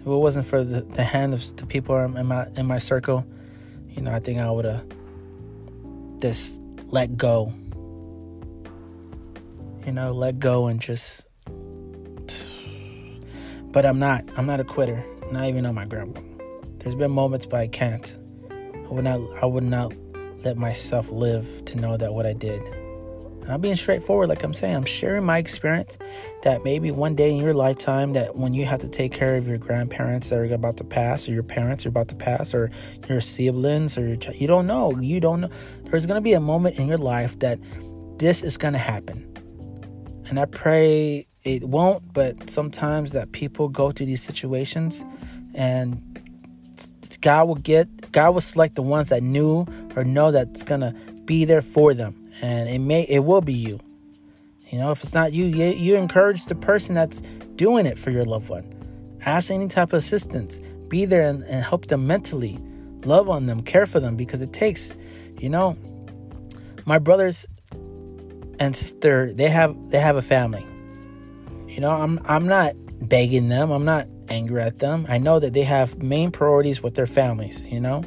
if 0.00 0.06
it 0.06 0.10
wasn't 0.10 0.46
for 0.46 0.64
the, 0.64 0.80
the 0.80 1.04
hand 1.04 1.34
of 1.34 1.56
the 1.56 1.66
people 1.66 1.98
in 1.98 2.26
my 2.26 2.46
in 2.56 2.66
my 2.66 2.78
circle, 2.78 3.26
you 3.90 4.00
know, 4.00 4.14
I 4.14 4.20
think 4.20 4.40
I 4.40 4.50
would 4.50 4.64
have 4.64 4.84
just 6.20 6.62
let 6.86 7.18
go. 7.18 7.52
You 9.84 9.92
know, 9.92 10.12
let 10.12 10.38
go 10.38 10.68
and 10.68 10.80
just. 10.80 11.26
But 13.72 13.84
I'm 13.84 13.98
not. 13.98 14.24
I'm 14.36 14.46
not 14.46 14.60
a 14.60 14.64
quitter. 14.64 15.04
Not 15.32 15.46
even 15.46 15.66
on 15.66 15.74
my 15.74 15.84
grandma. 15.84 16.20
There's 16.84 16.94
been 16.94 17.12
moments, 17.12 17.46
but 17.46 17.60
I 17.60 17.66
can't. 17.66 18.14
I 18.50 18.88
would 18.90 19.04
not. 19.04 19.20
I 19.42 19.46
would 19.46 19.64
not 19.64 19.94
let 20.44 20.58
myself 20.58 21.08
live 21.10 21.64
to 21.64 21.80
know 21.80 21.96
that 21.96 22.12
what 22.12 22.26
I 22.26 22.34
did. 22.34 22.60
And 22.60 23.50
I'm 23.50 23.62
being 23.62 23.74
straightforward, 23.74 24.28
like 24.28 24.42
I'm 24.42 24.52
saying. 24.52 24.76
I'm 24.76 24.84
sharing 24.84 25.24
my 25.24 25.38
experience 25.38 25.96
that 26.42 26.62
maybe 26.62 26.90
one 26.90 27.14
day 27.14 27.30
in 27.30 27.38
your 27.38 27.54
lifetime, 27.54 28.12
that 28.12 28.36
when 28.36 28.52
you 28.52 28.66
have 28.66 28.80
to 28.80 28.88
take 28.88 29.12
care 29.12 29.36
of 29.36 29.48
your 29.48 29.56
grandparents 29.56 30.28
that 30.28 30.38
are 30.38 30.44
about 30.52 30.76
to 30.76 30.84
pass, 30.84 31.26
or 31.26 31.32
your 31.32 31.42
parents 31.42 31.86
are 31.86 31.88
about 31.88 32.08
to 32.08 32.14
pass, 32.14 32.52
or 32.52 32.70
your 33.08 33.22
siblings, 33.22 33.96
or 33.96 34.06
your 34.06 34.16
child, 34.16 34.36
you 34.36 34.46
don't 34.46 34.66
know. 34.66 34.94
You 34.98 35.20
don't 35.20 35.40
know. 35.40 35.50
There's 35.84 36.04
to 36.18 36.24
be 36.24 36.34
a 36.34 36.40
moment 36.40 36.78
in 36.78 36.86
your 36.86 36.98
life 36.98 37.38
that 37.38 37.58
this 38.18 38.42
is 38.42 38.58
to 38.74 38.78
happen. 38.78 39.30
And 40.26 40.38
I 40.38 40.44
pray 40.44 41.26
it 41.44 41.64
won't, 41.64 42.12
but 42.12 42.50
sometimes 42.50 43.12
that 43.12 43.32
people 43.32 43.70
go 43.70 43.90
through 43.90 44.06
these 44.06 44.22
situations 44.22 45.02
and 45.54 46.02
God 47.24 47.48
will 47.48 47.54
get, 47.54 48.12
God 48.12 48.34
will 48.34 48.42
select 48.42 48.74
the 48.74 48.82
ones 48.82 49.08
that 49.08 49.22
knew 49.22 49.66
or 49.96 50.04
know 50.04 50.30
that's 50.30 50.62
to 50.62 50.94
be 51.24 51.46
there 51.46 51.62
for 51.62 51.94
them 51.94 52.14
and 52.42 52.68
it 52.68 52.80
may 52.80 53.04
it 53.04 53.20
will 53.20 53.40
be 53.40 53.54
you. 53.54 53.80
You 54.68 54.78
know, 54.78 54.90
if 54.90 55.02
it's 55.02 55.14
not 55.14 55.32
you, 55.32 55.46
you, 55.46 55.66
you 55.70 55.96
encourage 55.96 56.44
the 56.44 56.54
person 56.54 56.94
that's 56.94 57.22
doing 57.56 57.86
it 57.86 57.98
for 57.98 58.10
your 58.10 58.24
loved 58.24 58.50
one. 58.50 58.70
Ask 59.24 59.50
any 59.50 59.68
type 59.68 59.94
of 59.94 59.98
assistance. 59.98 60.60
Be 60.88 61.06
there 61.06 61.26
and, 61.26 61.42
and 61.44 61.64
help 61.64 61.86
them 61.86 62.06
mentally. 62.06 62.58
Love 63.06 63.30
on 63.30 63.46
them, 63.46 63.62
care 63.62 63.86
for 63.86 64.00
them 64.00 64.16
because 64.16 64.42
it 64.42 64.52
takes, 64.52 64.94
you 65.38 65.48
know, 65.48 65.78
my 66.84 66.98
brothers 66.98 67.46
and 68.58 68.76
sister, 68.76 69.32
they 69.32 69.48
have 69.48 69.74
they 69.90 69.98
have 69.98 70.16
a 70.16 70.22
family. 70.22 70.66
You 71.68 71.80
know, 71.80 71.90
I'm 71.90 72.20
I'm 72.26 72.46
not 72.46 72.74
begging 73.08 73.48
them. 73.48 73.70
I'm 73.70 73.86
not 73.86 74.08
angry 74.28 74.62
at 74.62 74.78
them. 74.78 75.06
I 75.08 75.18
know 75.18 75.38
that 75.38 75.52
they 75.52 75.64
have 75.64 76.02
main 76.02 76.30
priorities 76.30 76.82
with 76.82 76.94
their 76.94 77.06
families, 77.06 77.66
you 77.66 77.80
know? 77.80 78.04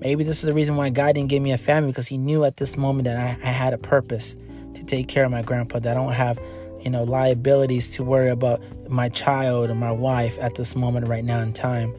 Maybe 0.00 0.22
this 0.22 0.38
is 0.38 0.42
the 0.42 0.52
reason 0.52 0.76
why 0.76 0.90
God 0.90 1.14
didn't 1.14 1.30
give 1.30 1.42
me 1.42 1.52
a 1.52 1.58
family 1.58 1.90
because 1.90 2.08
He 2.08 2.18
knew 2.18 2.44
at 2.44 2.58
this 2.58 2.76
moment 2.76 3.04
that 3.04 3.16
I, 3.16 3.48
I 3.48 3.52
had 3.52 3.72
a 3.72 3.78
purpose 3.78 4.36
to 4.74 4.84
take 4.84 5.08
care 5.08 5.24
of 5.24 5.30
my 5.30 5.42
grandpa, 5.42 5.78
that 5.78 5.92
I 5.92 5.94
don't 5.94 6.12
have, 6.12 6.38
you 6.82 6.90
know, 6.90 7.02
liabilities 7.02 7.90
to 7.92 8.04
worry 8.04 8.28
about 8.28 8.60
my 8.90 9.08
child 9.08 9.70
or 9.70 9.74
my 9.74 9.92
wife 9.92 10.38
at 10.40 10.56
this 10.56 10.76
moment 10.76 11.08
right 11.08 11.24
now 11.24 11.40
in 11.40 11.52
time. 11.52 11.94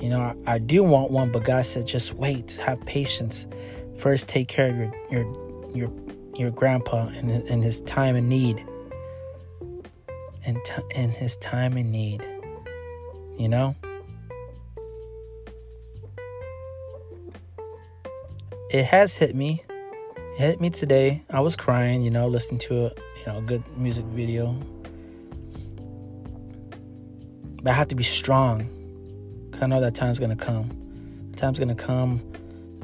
You 0.00 0.08
know, 0.08 0.20
I, 0.20 0.54
I 0.54 0.58
do 0.58 0.84
want 0.84 1.10
one, 1.10 1.32
but 1.32 1.42
God 1.42 1.66
said, 1.66 1.86
just 1.86 2.14
wait, 2.14 2.52
have 2.64 2.80
patience. 2.86 3.48
First, 3.98 4.28
take 4.28 4.46
care 4.46 4.70
of 4.70 4.76
your 4.76 4.94
your 5.10 5.74
your 5.74 5.92
your 6.36 6.50
grandpa 6.52 7.08
in, 7.08 7.28
in 7.28 7.62
his 7.62 7.80
time 7.80 8.14
of 8.14 8.22
need. 8.22 8.64
In, 10.48 10.60
t- 10.64 10.82
in 10.94 11.10
his 11.10 11.36
time 11.36 11.76
of 11.76 11.84
need, 11.84 12.26
you 13.38 13.48
know. 13.48 13.76
it 18.70 18.84
has 18.84 19.16
hit 19.16 19.34
me. 19.34 19.62
It 20.38 20.40
hit 20.40 20.60
me 20.60 20.70
today. 20.70 21.22
I 21.30 21.40
was 21.40 21.56
crying, 21.56 22.02
you 22.02 22.10
know, 22.10 22.28
listening 22.28 22.60
to 22.60 22.86
a 22.86 22.92
you 23.18 23.26
know 23.26 23.38
a 23.38 23.42
good 23.42 23.62
music 23.76 24.04
video. 24.06 24.52
But 27.62 27.70
I 27.70 27.74
have 27.74 27.88
to 27.88 27.94
be 27.94 28.04
strong. 28.04 28.68
Cause 29.52 29.62
I 29.62 29.66
know 29.66 29.80
that 29.80 29.94
time's 29.94 30.18
gonna 30.18 30.36
come. 30.36 31.32
time's 31.36 31.58
gonna 31.58 31.74
come 31.74 32.20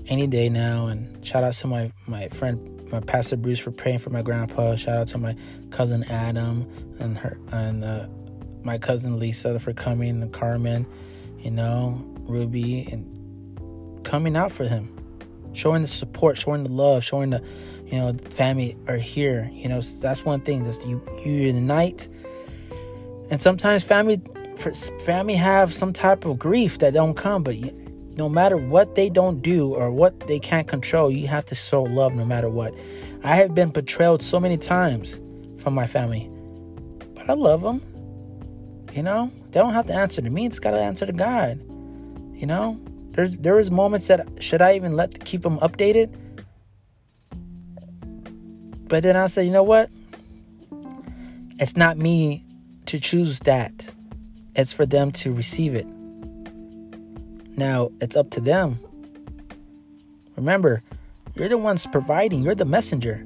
any 0.09 0.27
day 0.27 0.49
now. 0.49 0.87
And 0.87 1.25
shout 1.25 1.45
out 1.45 1.53
to 1.55 1.67
my 1.67 1.93
my 2.07 2.29
friend, 2.29 2.74
my 2.95 3.01
pastor 3.01 3.37
Bruce 3.37 3.59
for 3.59 3.71
praying 3.71 3.99
for 3.99 4.11
my 4.11 4.23
grandpa. 4.23 4.77
Shout 4.77 4.97
out 4.97 5.07
to 5.09 5.19
my 5.19 5.37
cousin 5.71 6.05
Adam 6.05 6.67
and 6.99 7.19
her 7.19 7.39
and 7.51 7.85
uh, 7.85 8.07
my 8.63 8.79
cousin 8.79 9.19
Lisa 9.19 9.59
for 9.59 9.73
coming 9.73 10.23
and 10.23 10.33
Carmen, 10.33 10.87
you 11.39 11.51
know, 11.51 12.03
Ruby 12.21 12.89
and 12.91 14.05
coming 14.05 14.37
out 14.37 14.53
for 14.53 14.65
him 14.65 14.95
showing 15.55 15.83
the 15.83 15.89
support, 15.89 16.37
showing 16.37 16.65
the 16.65 16.71
love, 16.71 17.03
showing 17.03 17.31
the, 17.31 17.43
you 17.87 17.99
know, 17.99 18.13
family 18.31 18.77
are 18.87 18.97
here. 18.97 19.51
You 19.53 19.69
know, 19.69 19.81
that's 19.81 20.25
one 20.25 20.41
thing. 20.41 20.65
That's 20.65 20.85
you 20.85 21.03
you 21.25 21.33
unite. 21.33 22.09
And 23.31 23.41
sometimes 23.41 23.83
family, 23.83 24.21
family 25.05 25.35
have 25.35 25.73
some 25.73 25.93
type 25.93 26.27
of 26.27 26.39
grief 26.39 26.79
that 26.79 26.93
don't 26.93 27.15
come, 27.15 27.43
but 27.43 27.57
no 28.17 28.29
matter 28.29 28.57
what 28.57 28.95
they 28.95 29.09
don't 29.09 29.43
do 29.43 29.75
or 29.75 29.91
what 29.91 30.27
they 30.27 30.39
can't 30.39 30.69
control, 30.69 31.11
you 31.11 31.27
have 31.27 31.45
to 31.47 31.55
show 31.55 31.83
love 31.83 32.15
no 32.15 32.25
matter 32.25 32.49
what. 32.49 32.75
I 33.23 33.37
have 33.37 33.55
been 33.55 33.71
betrayed 33.71 34.23
so 34.23 34.39
many 34.39 34.57
times 34.57 35.21
from 35.59 35.75
my 35.75 35.87
family, 35.87 36.31
but 37.15 37.29
I 37.29 37.33
love 37.33 37.63
them. 37.63 37.83
You 38.93 39.03
know, 39.03 39.31
they 39.51 39.61
don't 39.61 39.73
have 39.73 39.87
to 39.87 39.95
answer 39.95 40.23
to 40.23 40.31
me; 40.31 40.47
it's 40.47 40.59
got 40.59 40.73
to 40.73 40.79
answer 40.79 41.07
to 41.07 41.13
God. 41.13 41.59
You 42.35 42.47
know, 42.47 42.81
there's 43.13 43.35
there 43.37 43.55
was 43.55 43.71
moments 43.71 44.07
that 44.09 44.27
should 44.41 44.63
I 44.63 44.75
even 44.77 44.95
let 44.95 45.25
keep 45.25 45.43
them 45.43 45.59
updated? 45.59 46.15
But 48.87 49.03
then 49.03 49.17
I 49.17 49.27
said, 49.27 49.43
you 49.43 49.51
know 49.51 49.63
what? 49.63 49.91
It's 51.59 51.77
not 51.77 51.97
me 51.97 52.45
to 52.87 53.01
choose 53.01 53.41
that. 53.41 53.89
It's 54.55 54.73
for 54.73 54.87
them 54.87 55.11
to 55.13 55.33
receive 55.33 55.75
it. 55.75 55.87
Now, 57.57 57.91
it's 58.01 58.17
up 58.17 58.31
to 58.31 58.41
them. 58.41 58.79
Remember, 60.37 60.83
you're 61.35 61.49
the 61.49 61.59
ones 61.59 61.87
providing, 61.87 62.43
you're 62.43 62.55
the 62.55 62.65
messenger. 62.65 63.25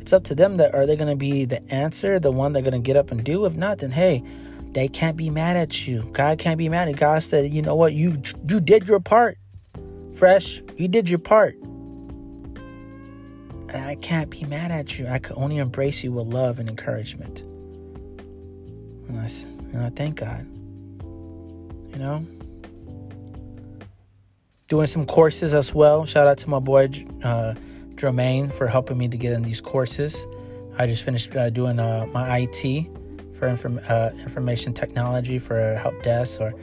It's 0.00 0.12
up 0.12 0.24
to 0.24 0.34
them 0.34 0.56
that 0.56 0.74
are 0.74 0.84
they 0.84 0.96
going 0.96 1.08
to 1.08 1.16
be 1.16 1.44
the 1.44 1.62
answer, 1.72 2.18
the 2.18 2.32
one 2.32 2.52
they're 2.52 2.62
going 2.62 2.72
to 2.72 2.78
get 2.78 2.96
up 2.96 3.10
and 3.10 3.22
do? 3.22 3.44
If 3.46 3.54
not, 3.54 3.78
then 3.78 3.92
hey, 3.92 4.22
they 4.72 4.88
can't 4.88 5.16
be 5.16 5.30
mad 5.30 5.56
at 5.56 5.86
you. 5.86 6.08
God 6.12 6.38
can't 6.38 6.58
be 6.58 6.68
mad 6.68 6.88
at 6.88 6.96
God 6.96 7.22
said, 7.22 7.50
you 7.50 7.62
know 7.62 7.74
what, 7.74 7.92
you 7.92 8.20
you 8.48 8.60
did 8.60 8.88
your 8.88 9.00
part. 9.00 9.38
Fresh, 10.14 10.62
you 10.76 10.88
did 10.88 11.08
your 11.08 11.18
part. 11.18 11.54
And 13.68 13.84
I 13.84 13.94
can't 13.94 14.28
be 14.28 14.44
mad 14.44 14.70
at 14.70 14.98
you. 14.98 15.06
I 15.06 15.18
can 15.18 15.36
only 15.36 15.58
embrace 15.58 16.04
you 16.04 16.12
with 16.12 16.26
love 16.26 16.58
and 16.58 16.68
encouragement. 16.68 17.40
And 19.08 19.18
I, 19.18 19.30
and 19.72 19.82
I 19.82 19.90
thank 19.90 20.16
God. 20.16 20.46
You 21.92 21.98
know? 21.98 22.26
Doing 24.72 24.86
some 24.86 25.04
courses 25.04 25.52
as 25.52 25.74
well. 25.74 26.06
Shout 26.06 26.26
out 26.26 26.38
to 26.38 26.48
my 26.48 26.58
boy 26.58 26.84
uh, 27.22 27.52
Jermaine 27.94 28.50
for 28.50 28.66
helping 28.66 28.96
me 28.96 29.06
to 29.06 29.18
get 29.18 29.34
in 29.34 29.42
these 29.42 29.60
courses. 29.60 30.26
I 30.78 30.86
just 30.86 31.02
finished 31.02 31.36
uh, 31.36 31.50
doing 31.50 31.78
uh, 31.78 32.06
my 32.10 32.38
IT 32.38 32.86
for 33.34 33.48
inform, 33.48 33.80
uh, 33.86 34.12
information 34.20 34.72
technology 34.72 35.38
for 35.38 35.74
help 35.74 36.02
desk 36.02 36.40
or 36.40 36.54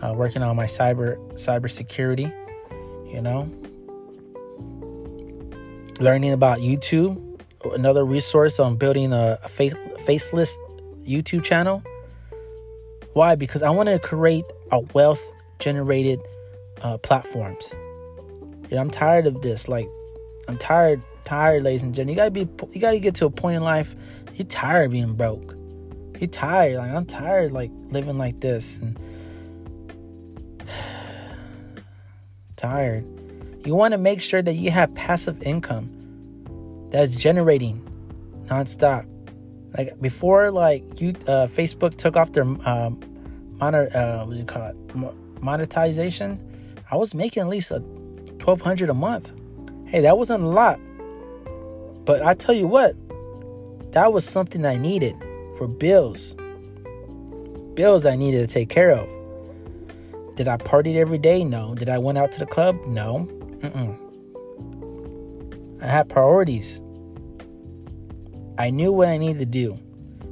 uh, 0.00 0.14
working 0.14 0.42
on 0.42 0.56
my 0.56 0.64
cyber 0.64 1.18
cyber 1.34 1.70
security. 1.70 2.32
You 3.04 3.20
know, 3.20 3.52
learning 6.00 6.32
about 6.32 6.60
YouTube, 6.60 7.20
another 7.74 8.06
resource 8.06 8.58
on 8.58 8.76
building 8.76 9.12
a, 9.12 9.38
a 9.44 9.48
face, 9.48 9.74
faceless 10.06 10.56
YouTube 11.02 11.44
channel. 11.44 11.82
Why? 13.12 13.34
Because 13.34 13.62
I 13.62 13.68
want 13.68 13.90
to 13.90 13.98
create 13.98 14.46
a 14.72 14.80
wealth 14.94 15.20
generated 15.58 16.18
uh, 16.82 16.98
platforms. 16.98 17.74
Know, 18.70 18.78
I'm 18.78 18.90
tired 18.90 19.26
of 19.26 19.40
this. 19.42 19.68
Like, 19.68 19.88
I'm 20.46 20.58
tired, 20.58 21.02
tired, 21.24 21.62
ladies 21.62 21.82
and 21.82 21.94
gentlemen. 21.94 22.14
You 22.14 22.16
gotta 22.16 22.30
be, 22.30 22.74
you 22.74 22.80
gotta 22.80 22.98
get 22.98 23.14
to 23.16 23.26
a 23.26 23.30
point 23.30 23.56
in 23.56 23.62
life. 23.62 23.94
You're 24.34 24.46
tired 24.46 24.86
of 24.86 24.92
being 24.92 25.14
broke 25.14 25.58
you 26.20 26.26
tired. 26.26 26.76
Like 26.76 26.90
I'm 26.90 27.06
tired 27.06 27.52
like 27.52 27.70
living 27.90 28.18
like 28.18 28.40
this 28.40 28.78
and 28.78 28.98
tired. 32.56 33.04
You 33.64 33.74
want 33.74 33.92
to 33.92 33.98
make 33.98 34.20
sure 34.20 34.42
that 34.42 34.54
you 34.54 34.70
have 34.70 34.94
passive 34.94 35.42
income 35.42 35.90
that's 36.90 37.16
generating 37.16 37.84
nonstop. 38.46 39.06
Like 39.76 40.00
before, 40.00 40.50
like 40.50 41.00
you, 41.00 41.10
uh, 41.26 41.46
Facebook 41.46 41.96
took 41.96 42.16
off 42.16 42.32
their 42.32 42.44
um, 42.44 43.00
uh, 43.60 44.24
what 44.24 44.30
do 44.30 44.36
you 44.36 44.44
call 44.44 44.68
it, 44.68 45.42
monetization. 45.42 46.44
I 46.90 46.96
was 46.96 47.14
making 47.14 47.42
at 47.42 47.48
least 47.48 47.70
a 47.70 47.82
twelve 48.38 48.62
hundred 48.62 48.88
a 48.90 48.94
month. 48.94 49.32
Hey, 49.86 50.00
that 50.00 50.16
wasn't 50.18 50.44
a 50.44 50.46
lot, 50.46 50.80
but 52.04 52.22
I 52.22 52.34
tell 52.34 52.54
you 52.54 52.66
what, 52.66 52.94
that 53.92 54.12
was 54.12 54.24
something 54.24 54.64
I 54.66 54.76
needed 54.76 55.16
for 55.56 55.66
bills. 55.66 56.36
Bills 57.74 58.04
I 58.06 58.16
needed 58.16 58.48
to 58.48 58.52
take 58.52 58.68
care 58.68 58.90
of. 58.90 59.08
Did 60.36 60.48
I 60.48 60.56
party 60.56 60.98
every 60.98 61.18
day? 61.18 61.44
No. 61.44 61.74
Did 61.74 61.88
I 61.88 61.98
went 61.98 62.18
out 62.18 62.32
to 62.32 62.38
the 62.38 62.46
club? 62.46 62.76
No. 62.86 63.28
Mm-mm. 63.60 63.96
I 65.82 65.86
had 65.86 66.08
priorities. 66.08 66.80
I 68.58 68.70
knew 68.70 68.92
what 68.92 69.08
I 69.08 69.16
needed 69.16 69.38
to 69.38 69.46
do. 69.46 69.78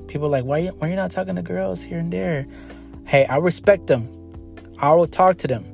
People 0.08 0.28
like, 0.28 0.44
why, 0.44 0.66
why 0.66 0.88
are 0.88 0.90
you 0.90 0.96
not 0.96 1.10
talking 1.12 1.36
to 1.36 1.42
girls 1.42 1.82
here 1.82 1.98
and 1.98 2.12
there? 2.12 2.46
Hey, 3.04 3.26
I 3.26 3.36
respect 3.38 3.86
them. 3.86 4.08
I 4.78 4.92
will 4.94 5.06
talk 5.06 5.38
to 5.38 5.48
them, 5.48 5.64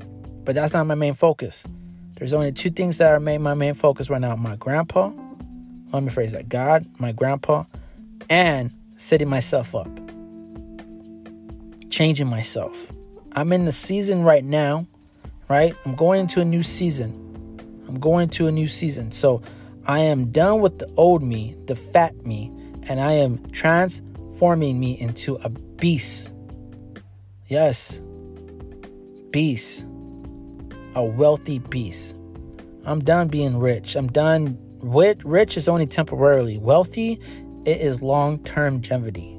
but 0.44 0.54
that's 0.54 0.72
not 0.72 0.86
my 0.86 0.94
main 0.94 1.14
focus. 1.14 1.66
There's 2.14 2.32
only 2.32 2.52
two 2.52 2.70
things 2.70 2.98
that 2.98 3.12
are 3.14 3.20
my 3.20 3.54
main 3.54 3.74
focus 3.74 4.08
right 4.10 4.20
now: 4.20 4.36
my 4.36 4.56
grandpa. 4.56 5.10
Let 5.92 6.02
me 6.02 6.10
phrase 6.10 6.32
that: 6.32 6.48
God, 6.48 6.86
my 6.98 7.12
grandpa, 7.12 7.64
and 8.30 8.70
setting 8.96 9.28
myself 9.28 9.74
up, 9.74 9.88
changing 11.90 12.28
myself. 12.28 12.92
I'm 13.32 13.52
in 13.52 13.64
the 13.64 13.72
season 13.72 14.22
right 14.24 14.44
now, 14.44 14.86
right? 15.48 15.74
I'm 15.84 15.94
going 15.94 16.20
into 16.20 16.40
a 16.40 16.44
new 16.44 16.62
season. 16.62 17.18
I'm 17.88 17.98
going 17.98 18.28
to 18.30 18.46
a 18.46 18.52
new 18.52 18.68
season. 18.68 19.10
So 19.12 19.42
I 19.86 20.00
am 20.00 20.30
done 20.30 20.60
with 20.60 20.78
the 20.78 20.90
old 20.96 21.22
me, 21.22 21.56
the 21.66 21.74
fat 21.76 22.24
me, 22.24 22.52
and 22.88 23.00
I 23.00 23.12
am 23.12 23.50
transforming 23.50 24.78
me 24.78 24.98
into 24.98 25.36
a 25.36 25.48
beast. 25.48 26.30
Yes, 27.48 28.00
beast. 29.30 29.86
A 30.94 31.04
wealthy 31.04 31.58
beast. 31.58 32.16
I'm 32.84 33.00
done 33.00 33.28
being 33.28 33.58
rich. 33.58 33.96
I'm 33.96 34.08
done. 34.08 34.58
With 34.80 35.24
rich 35.24 35.56
is 35.56 35.68
only 35.68 35.86
temporarily. 35.86 36.58
Wealthy, 36.58 37.20
it 37.64 37.80
is 37.80 38.02
long 38.02 38.40
term 38.40 38.74
longevity. 38.74 39.38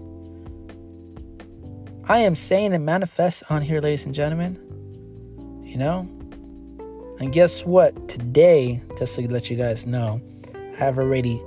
I 2.06 2.20
am 2.20 2.36
saying 2.36 2.74
it 2.74 2.80
manifests 2.80 3.44
on 3.50 3.62
here, 3.62 3.82
ladies 3.82 4.06
and 4.06 4.16
gentlemen. 4.16 4.60
You 5.64 5.78
know? 5.78 6.00
And 7.20 7.32
guess 7.32 7.66
what? 7.66 8.10
Today, 8.10 8.82
just 8.98 9.16
to 9.16 9.32
let 9.32 9.50
you 9.50 9.56
guys 9.56 9.86
know, 9.86 10.22
I 10.54 10.76
have 10.78 10.98
already, 10.98 11.42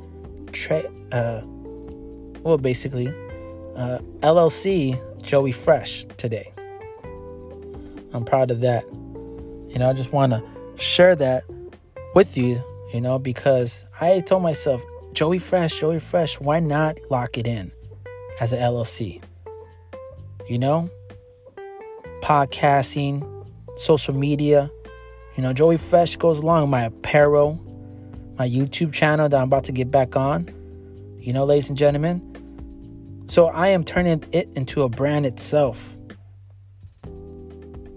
tra- 0.52 0.90
uh, 1.12 1.42
well, 2.42 2.58
basically, 2.58 3.08
uh, 3.76 3.98
LLC 4.20 5.00
Joey 5.22 5.52
Fresh 5.52 6.06
today. 6.16 6.52
I'm 8.12 8.24
proud 8.24 8.50
of 8.50 8.60
that. 8.62 8.84
You 9.76 9.80
know, 9.80 9.90
I 9.90 9.92
just 9.92 10.10
want 10.10 10.32
to 10.32 10.42
share 10.76 11.14
that 11.16 11.44
with 12.14 12.34
you, 12.38 12.64
you 12.94 13.00
know, 13.02 13.18
because 13.18 13.84
I 14.00 14.20
told 14.20 14.42
myself, 14.42 14.82
Joey 15.12 15.38
Fresh, 15.38 15.78
Joey 15.78 16.00
Fresh, 16.00 16.40
why 16.40 16.60
not 16.60 16.98
lock 17.10 17.36
it 17.36 17.46
in 17.46 17.70
as 18.40 18.54
an 18.54 18.60
LLC? 18.60 19.22
You 20.48 20.58
know, 20.58 20.88
podcasting, 22.22 23.22
social 23.76 24.14
media. 24.14 24.70
You 25.36 25.42
know, 25.42 25.52
Joey 25.52 25.76
Fresh 25.76 26.16
goes 26.16 26.38
along 26.38 26.70
my 26.70 26.84
apparel, 26.84 27.60
my 28.38 28.48
YouTube 28.48 28.94
channel 28.94 29.28
that 29.28 29.36
I'm 29.36 29.48
about 29.48 29.64
to 29.64 29.72
get 29.72 29.90
back 29.90 30.16
on. 30.16 30.48
You 31.20 31.34
know, 31.34 31.44
ladies 31.44 31.68
and 31.68 31.76
gentlemen. 31.76 32.22
So 33.28 33.48
I 33.48 33.68
am 33.68 33.84
turning 33.84 34.24
it 34.32 34.48
into 34.56 34.84
a 34.84 34.88
brand 34.88 35.26
itself. 35.26 35.98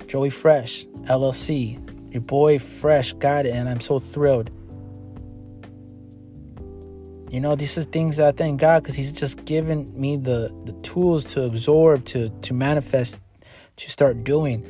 Joey 0.07 0.29
Fresh, 0.29 0.85
LLC. 1.05 1.79
Your 2.11 2.21
boy 2.21 2.59
Fresh 2.59 3.13
got 3.13 3.45
it, 3.45 3.53
and 3.53 3.69
I'm 3.69 3.79
so 3.79 3.99
thrilled. 3.99 4.49
You 7.29 7.39
know, 7.39 7.55
these 7.55 7.77
are 7.77 7.83
things 7.83 8.17
that 8.17 8.27
I 8.27 8.31
thank 8.31 8.59
God 8.59 8.81
because 8.81 8.95
He's 8.95 9.11
just 9.11 9.45
given 9.45 9.99
me 9.99 10.17
the, 10.17 10.51
the 10.65 10.73
tools 10.81 11.25
to 11.33 11.43
absorb, 11.43 12.05
to 12.05 12.29
to 12.29 12.53
manifest, 12.53 13.19
to 13.77 13.89
start 13.89 14.23
doing. 14.23 14.65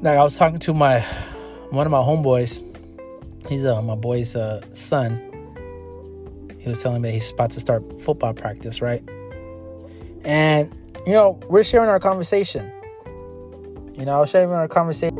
Like 0.00 0.16
I 0.16 0.24
was 0.24 0.36
talking 0.36 0.58
to 0.60 0.72
my 0.72 1.00
one 1.70 1.86
of 1.86 1.90
my 1.90 1.98
homeboys. 1.98 2.64
He's 3.48 3.64
uh, 3.64 3.82
my 3.82 3.94
boy's 3.94 4.34
uh, 4.34 4.62
son. 4.72 5.24
He 6.58 6.68
was 6.68 6.82
telling 6.82 7.02
me 7.02 7.10
he's 7.10 7.30
about 7.30 7.50
to 7.52 7.60
start 7.60 7.82
football 8.00 8.32
practice, 8.32 8.80
right? 8.80 9.02
And 10.24 10.72
you 11.06 11.12
know, 11.12 11.38
we're 11.48 11.64
sharing 11.64 11.88
our 11.88 12.00
conversation. 12.00 12.72
You 13.98 14.04
know, 14.04 14.16
I 14.16 14.20
was 14.20 14.30
sharing 14.30 14.52
our 14.52 14.68
conversation. 14.68 15.18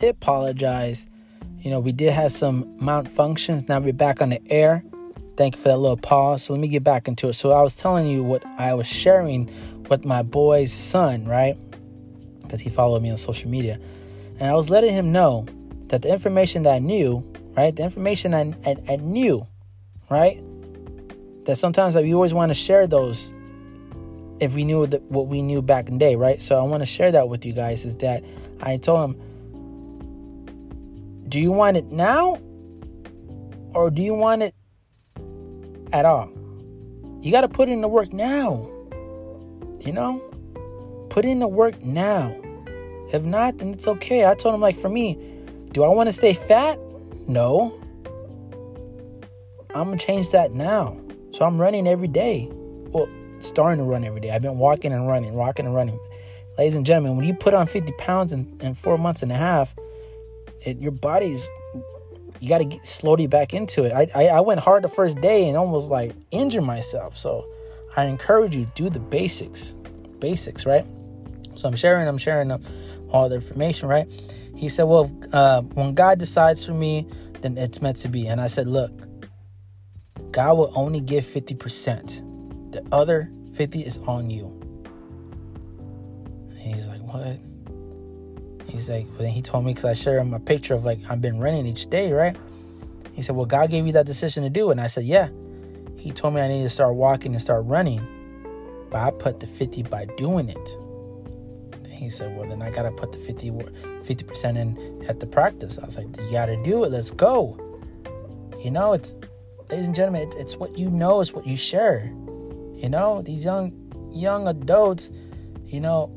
I 0.00 0.06
apologize. 0.06 1.06
You 1.60 1.70
know, 1.70 1.78
we 1.78 1.92
did 1.92 2.14
have 2.14 2.32
some 2.32 2.64
malfunctions. 2.78 3.68
Now 3.68 3.80
we're 3.80 3.92
back 3.92 4.22
on 4.22 4.30
the 4.30 4.40
air. 4.50 4.82
Thank 5.36 5.56
you 5.56 5.62
for 5.62 5.68
that 5.68 5.76
little 5.76 5.98
pause. 5.98 6.44
So 6.44 6.54
let 6.54 6.60
me 6.60 6.68
get 6.68 6.82
back 6.82 7.06
into 7.06 7.28
it. 7.28 7.34
So 7.34 7.52
I 7.52 7.60
was 7.60 7.76
telling 7.76 8.06
you 8.06 8.22
what 8.22 8.46
I 8.58 8.72
was 8.72 8.86
sharing 8.86 9.50
with 9.90 10.06
my 10.06 10.22
boy's 10.22 10.72
son, 10.72 11.26
right? 11.26 11.56
Because 12.40 12.60
he 12.60 12.70
followed 12.70 13.02
me 13.02 13.10
on 13.10 13.18
social 13.18 13.50
media. 13.50 13.78
And 14.40 14.48
I 14.48 14.54
was 14.54 14.70
letting 14.70 14.94
him 14.94 15.12
know 15.12 15.44
that 15.88 16.00
the 16.00 16.10
information 16.10 16.62
that 16.62 16.74
I 16.74 16.78
knew, 16.78 17.22
right? 17.56 17.74
The 17.74 17.82
information 17.82 18.34
I, 18.34 18.54
I, 18.66 18.76
I 18.88 18.96
knew, 18.96 19.46
right? 20.10 20.42
That 21.46 21.56
sometimes 21.56 21.94
we 21.94 22.14
always 22.14 22.34
want 22.34 22.50
to 22.50 22.54
share 22.54 22.86
those 22.86 23.32
if 24.40 24.54
we 24.54 24.64
knew 24.64 24.86
that 24.86 25.02
what 25.02 25.28
we 25.28 25.42
knew 25.42 25.62
back 25.62 25.88
in 25.88 25.94
the 25.94 25.98
day, 25.98 26.16
right? 26.16 26.42
So 26.42 26.58
I 26.58 26.62
want 26.62 26.82
to 26.82 26.86
share 26.86 27.12
that 27.12 27.28
with 27.28 27.44
you 27.44 27.52
guys 27.52 27.84
is 27.84 27.96
that 27.98 28.24
I 28.60 28.76
told 28.76 29.10
him 29.10 29.20
do 31.28 31.40
you 31.40 31.50
want 31.50 31.76
it 31.76 31.90
now? 31.90 32.38
Or 33.74 33.90
do 33.90 34.02
you 34.02 34.14
want 34.14 34.42
it 34.42 34.54
at 35.92 36.04
all? 36.04 36.30
You 37.22 37.32
got 37.32 37.40
to 37.40 37.48
put 37.48 37.68
in 37.68 37.80
the 37.80 37.88
work 37.88 38.12
now. 38.12 38.70
You 39.80 39.92
know? 39.92 40.18
Put 41.10 41.24
in 41.24 41.40
the 41.40 41.48
work 41.48 41.82
now. 41.82 42.36
If 43.12 43.22
not, 43.22 43.58
then 43.58 43.70
it's 43.70 43.88
okay. 43.88 44.26
I 44.26 44.34
told 44.34 44.54
him, 44.54 44.60
like, 44.60 44.76
for 44.76 44.88
me, 44.88 45.18
do 45.72 45.82
I 45.82 45.88
want 45.88 46.08
to 46.08 46.12
stay 46.12 46.34
fat? 46.34 46.78
No. 47.26 47.80
I'm 49.74 49.86
going 49.86 49.98
to 49.98 50.06
change 50.06 50.30
that 50.30 50.52
now. 50.52 51.00
So 51.32 51.44
I'm 51.44 51.60
running 51.60 51.88
every 51.88 52.08
day. 52.08 52.48
Well, 52.52 53.08
starting 53.40 53.78
to 53.78 53.84
run 53.84 54.04
every 54.04 54.20
day. 54.20 54.30
I've 54.30 54.42
been 54.42 54.58
walking 54.58 54.92
and 54.92 55.06
running, 55.06 55.34
walking 55.34 55.66
and 55.66 55.74
running. 55.74 55.98
Ladies 56.56 56.76
and 56.76 56.86
gentlemen, 56.86 57.16
when 57.16 57.26
you 57.26 57.34
put 57.34 57.54
on 57.54 57.66
50 57.66 57.92
pounds 57.98 58.32
in, 58.32 58.56
in 58.60 58.74
four 58.74 58.96
months 58.96 59.22
and 59.22 59.32
a 59.32 59.36
half, 59.36 59.74
it, 60.64 60.78
your 60.78 60.92
body's 60.92 61.50
you 62.40 62.48
got 62.50 62.58
to 62.58 62.64
get 62.64 62.86
slowly 62.86 63.26
back 63.26 63.54
into 63.54 63.84
it. 63.84 63.92
I, 63.92 64.06
I, 64.14 64.26
I 64.26 64.40
went 64.40 64.60
hard 64.60 64.84
the 64.84 64.88
first 64.88 65.20
day 65.20 65.48
and 65.48 65.56
almost 65.56 65.88
like 65.88 66.12
injured 66.30 66.64
myself. 66.64 67.16
So 67.16 67.48
I 67.96 68.04
encourage 68.04 68.54
you 68.54 68.66
do 68.74 68.90
the 68.90 69.00
basics, 69.00 69.76
basics, 70.18 70.66
right? 70.66 70.84
So 71.56 71.68
I'm 71.68 71.76
sharing, 71.76 72.06
I'm 72.06 72.18
sharing 72.18 72.52
all 73.10 73.28
the 73.28 73.36
information, 73.36 73.88
right? 73.88 74.06
He 74.56 74.68
said, 74.68 74.84
well, 74.84 75.10
uh, 75.32 75.62
when 75.62 75.94
God 75.94 76.18
decides 76.18 76.64
for 76.64 76.72
me, 76.72 77.06
then 77.40 77.58
it's 77.58 77.82
meant 77.82 77.96
to 77.98 78.08
be. 78.08 78.26
And 78.26 78.40
I 78.40 78.46
said, 78.46 78.68
look, 78.68 78.92
God 80.30 80.56
will 80.56 80.72
only 80.74 81.00
give 81.00 81.24
50%. 81.24 82.72
The 82.72 82.84
other 82.92 83.30
50 83.54 83.80
is 83.80 83.98
on 84.00 84.30
you. 84.30 84.46
And 86.50 86.58
he's 86.58 86.86
like, 86.86 87.00
what? 87.02 87.38
He's 88.68 88.90
like, 88.90 89.06
well, 89.10 89.18
then 89.18 89.30
he 89.30 89.42
told 89.42 89.64
me 89.64 89.72
because 89.72 89.84
I 89.84 89.94
shared 89.94 90.20
him 90.20 90.34
a 90.34 90.40
picture 90.40 90.74
of 90.74 90.84
like 90.84 90.98
I've 91.08 91.20
been 91.20 91.38
running 91.38 91.66
each 91.66 91.88
day, 91.88 92.12
right? 92.12 92.36
He 93.12 93.22
said, 93.22 93.36
well, 93.36 93.46
God 93.46 93.70
gave 93.70 93.86
you 93.86 93.92
that 93.92 94.06
decision 94.06 94.42
to 94.42 94.50
do. 94.50 94.70
And 94.70 94.80
I 94.80 94.88
said, 94.88 95.04
yeah. 95.04 95.28
He 95.96 96.10
told 96.10 96.34
me 96.34 96.40
I 96.40 96.48
need 96.48 96.64
to 96.64 96.70
start 96.70 96.96
walking 96.96 97.32
and 97.32 97.40
start 97.40 97.64
running, 97.64 98.06
but 98.90 99.00
I 99.00 99.10
put 99.10 99.40
the 99.40 99.46
50 99.46 99.84
by 99.84 100.04
doing 100.16 100.48
it. 100.48 100.76
He 101.94 102.10
said, 102.10 102.36
well, 102.36 102.48
then 102.48 102.62
I 102.62 102.70
got 102.70 102.82
to 102.82 102.90
put 102.90 103.12
the 103.12 103.18
50, 103.18 103.50
50% 103.50 104.56
in 104.56 105.04
at 105.08 105.20
the 105.20 105.26
practice. 105.26 105.78
I 105.78 105.84
was 105.84 105.96
like, 105.96 106.06
you 106.20 106.32
got 106.32 106.46
to 106.46 106.62
do 106.62 106.84
it. 106.84 106.90
Let's 106.90 107.10
go. 107.10 107.58
You 108.62 108.70
know, 108.70 108.92
it's, 108.92 109.14
ladies 109.70 109.86
and 109.86 109.94
gentlemen, 109.94 110.22
it's, 110.22 110.36
it's 110.36 110.56
what 110.56 110.76
you 110.78 110.90
know, 110.90 111.20
it's 111.20 111.32
what 111.32 111.46
you 111.46 111.56
share. 111.56 112.04
You 112.76 112.88
know, 112.88 113.22
these 113.22 113.44
young, 113.44 113.72
young 114.12 114.48
adults, 114.48 115.10
you 115.64 115.80
know, 115.80 116.10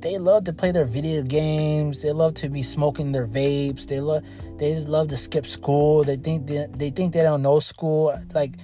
they 0.00 0.18
love 0.18 0.44
to 0.44 0.52
play 0.52 0.72
their 0.72 0.84
video 0.84 1.22
games. 1.22 2.02
They 2.02 2.12
love 2.12 2.34
to 2.34 2.48
be 2.48 2.62
smoking 2.62 3.12
their 3.12 3.26
vapes. 3.26 3.86
They 3.86 4.00
love 4.00 4.24
they 4.58 4.74
just 4.74 4.88
love 4.88 5.08
to 5.08 5.16
skip 5.16 5.46
school. 5.46 6.04
They 6.04 6.16
think 6.16 6.46
they, 6.46 6.66
they 6.74 6.90
think 6.90 7.12
they 7.12 7.22
don't 7.22 7.42
know 7.42 7.60
school. 7.60 8.16
Like 8.34 8.56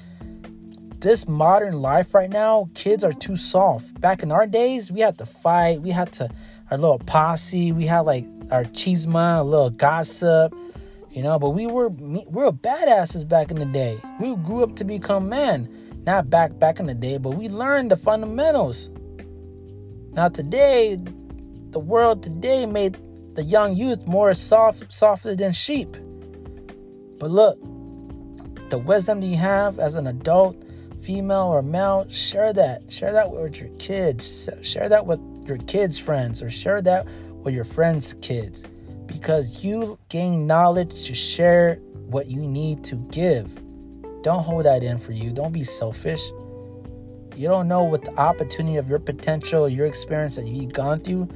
this 1.01 1.29
modern 1.29 1.81
life 1.81 2.15
right 2.15 2.31
now, 2.31 2.69
kids 2.75 3.05
are 3.05 3.13
too 3.13 3.37
soft. 3.37 4.01
Back 4.01 4.23
in 4.23 4.33
our 4.33 4.47
days, 4.47 4.91
we 4.91 5.01
had 5.01 5.19
to 5.19 5.27
fight. 5.27 5.81
We 5.81 5.91
had 5.91 6.13
to 6.15 6.29
our 6.71 6.79
little 6.79 6.99
posse. 6.99 7.73
We 7.73 7.87
had 7.87 8.01
like 8.01 8.25
our 8.51 8.65
chisma, 8.65 9.41
a 9.41 9.43
little 9.43 9.71
gossip, 9.71 10.55
you 11.11 11.23
know. 11.23 11.39
But 11.39 11.51
we 11.51 11.67
were 11.67 11.89
we 11.89 12.25
were 12.29 12.53
badasses 12.53 13.27
back 13.29 13.51
in 13.51 13.59
the 13.59 13.67
day. 13.67 13.99
We 14.21 14.35
grew 14.37 14.63
up 14.63 14.77
to 14.77 14.85
become 14.85 15.29
men. 15.29 15.75
Not 16.05 16.31
back 16.31 16.59
back 16.59 16.81
in 16.81 16.87
the 16.87 16.95
day, 16.95 17.19
but 17.19 17.31
we 17.31 17.49
learned 17.49 17.91
the 17.91 17.97
fundamentals. 17.97 18.91
Now 20.13 20.29
today, 20.29 20.97
the 21.71 21.79
world 21.79 22.23
today 22.23 22.67
made 22.67 22.97
the 23.35 23.45
young 23.45 23.75
youth 23.75 24.07
more 24.07 24.33
soft, 24.35 24.93
softer 24.93 25.37
than 25.37 25.53
sheep. 25.53 25.97
But 27.19 27.31
look, 27.31 27.61
the 28.71 28.79
wisdom 28.79 29.21
that 29.21 29.27
you 29.27 29.37
have 29.37 29.79
as 29.79 29.95
an 29.95 30.07
adult, 30.07 30.57
female 31.09 31.47
or 31.47 31.63
male, 31.63 32.07
share 32.11 32.53
that. 32.53 32.93
Share 32.93 33.13
that 33.13 33.31
with 33.31 33.59
your 33.59 33.71
kids. 33.79 34.51
Share 34.61 34.91
that 34.91 35.07
with 35.07 35.19
your 35.49 35.57
kids' 35.57 35.99
friends, 35.99 36.43
or 36.43 36.51
share 36.51 36.83
that 36.83 37.07
with 37.43 37.55
your 37.55 37.65
friends' 37.65 38.13
kids. 38.21 38.67
Because 39.07 39.65
you 39.65 39.99
gain 40.11 40.47
knowledge 40.47 41.07
to 41.07 41.15
share 41.15 41.77
what 42.11 42.27
you 42.27 42.43
need 42.43 42.85
to 42.85 42.97
give. 43.11 43.59
Don't 44.23 44.43
hold 44.43 44.67
that 44.67 44.83
in 44.83 44.99
for 44.99 45.13
you. 45.13 45.31
Don't 45.31 45.53
be 45.53 45.65
selfish. 45.65 46.21
You 47.35 47.49
don't 47.49 47.69
know 47.69 47.85
what 47.85 48.05
the 48.05 48.15
opportunity 48.21 48.77
of 48.77 48.87
your 48.87 48.99
potential, 48.99 49.67
your 49.67 49.87
experience 49.87 50.37
that 50.37 50.47
you've 50.47 50.75
gone 50.75 51.01
through 51.01 51.31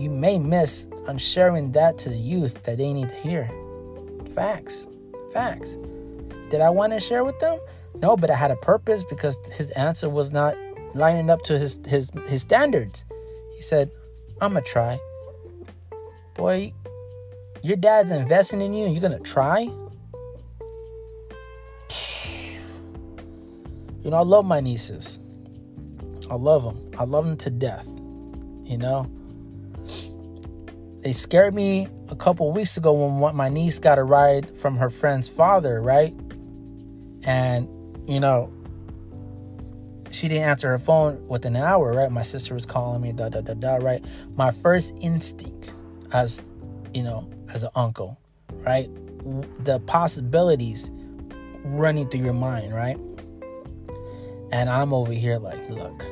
you 0.00 0.10
may 0.10 0.36
miss 0.36 0.88
on 1.06 1.16
sharing 1.16 1.70
that 1.72 1.96
to 1.98 2.08
the 2.08 2.16
youth 2.16 2.60
that 2.64 2.78
they 2.78 2.92
need 2.92 3.08
to 3.10 3.14
hear. 3.14 3.48
Facts. 4.34 4.88
Facts. 5.32 5.76
Did 6.50 6.60
I 6.60 6.70
want 6.70 6.92
to 6.92 6.98
share 6.98 7.22
with 7.22 7.38
them? 7.38 7.60
No, 7.96 8.16
but 8.16 8.30
I 8.30 8.34
had 8.34 8.50
a 8.50 8.56
purpose 8.56 9.04
because 9.04 9.38
his 9.56 9.70
answer 9.72 10.08
was 10.08 10.32
not 10.32 10.56
lining 10.94 11.30
up 11.30 11.42
to 11.42 11.58
his 11.58 11.80
his 11.86 12.10
his 12.26 12.42
standards. 12.42 13.04
He 13.54 13.62
said, 13.62 13.90
"I'm 14.40 14.52
gonna 14.54 14.62
try." 14.62 14.98
Boy, 16.34 16.72
your 17.62 17.76
dad's 17.76 18.10
investing 18.10 18.60
in 18.60 18.72
you, 18.72 18.86
and 18.86 18.94
you're 18.94 19.02
gonna 19.02 19.20
try. 19.20 19.70
You 24.02 24.10
know, 24.10 24.16
I 24.16 24.22
love 24.22 24.44
my 24.44 24.60
nieces. 24.60 25.20
I 26.28 26.34
love 26.34 26.64
them. 26.64 26.90
I 26.98 27.04
love 27.04 27.24
them 27.24 27.36
to 27.36 27.50
death. 27.50 27.86
You 28.64 28.78
know, 28.78 29.06
they 31.02 31.12
scared 31.12 31.54
me 31.54 31.88
a 32.08 32.16
couple 32.16 32.50
weeks 32.52 32.76
ago 32.76 32.92
when 32.92 33.36
my 33.36 33.48
niece 33.48 33.78
got 33.78 33.98
a 33.98 34.02
ride 34.02 34.56
from 34.56 34.76
her 34.76 34.90
friend's 34.90 35.28
father, 35.28 35.80
right? 35.80 36.14
And, 37.24 37.68
you 38.06 38.20
know, 38.20 38.52
she 40.10 40.28
didn't 40.28 40.44
answer 40.44 40.68
her 40.68 40.78
phone 40.78 41.26
within 41.26 41.56
an 41.56 41.62
hour, 41.62 41.92
right? 41.92 42.10
My 42.10 42.22
sister 42.22 42.54
was 42.54 42.66
calling 42.66 43.00
me, 43.00 43.12
da 43.12 43.28
da 43.28 43.40
da 43.40 43.54
da, 43.54 43.76
right? 43.76 44.04
My 44.36 44.50
first 44.50 44.94
instinct 45.00 45.72
as, 46.12 46.40
you 46.92 47.02
know, 47.02 47.28
as 47.52 47.62
an 47.62 47.70
uncle, 47.74 48.18
right? 48.50 48.88
The 49.64 49.80
possibilities 49.80 50.90
running 51.64 52.08
through 52.08 52.24
your 52.24 52.34
mind, 52.34 52.74
right? 52.74 52.98
And 54.52 54.68
I'm 54.68 54.92
over 54.92 55.12
here 55.12 55.38
like, 55.38 55.70
look, 55.70 56.04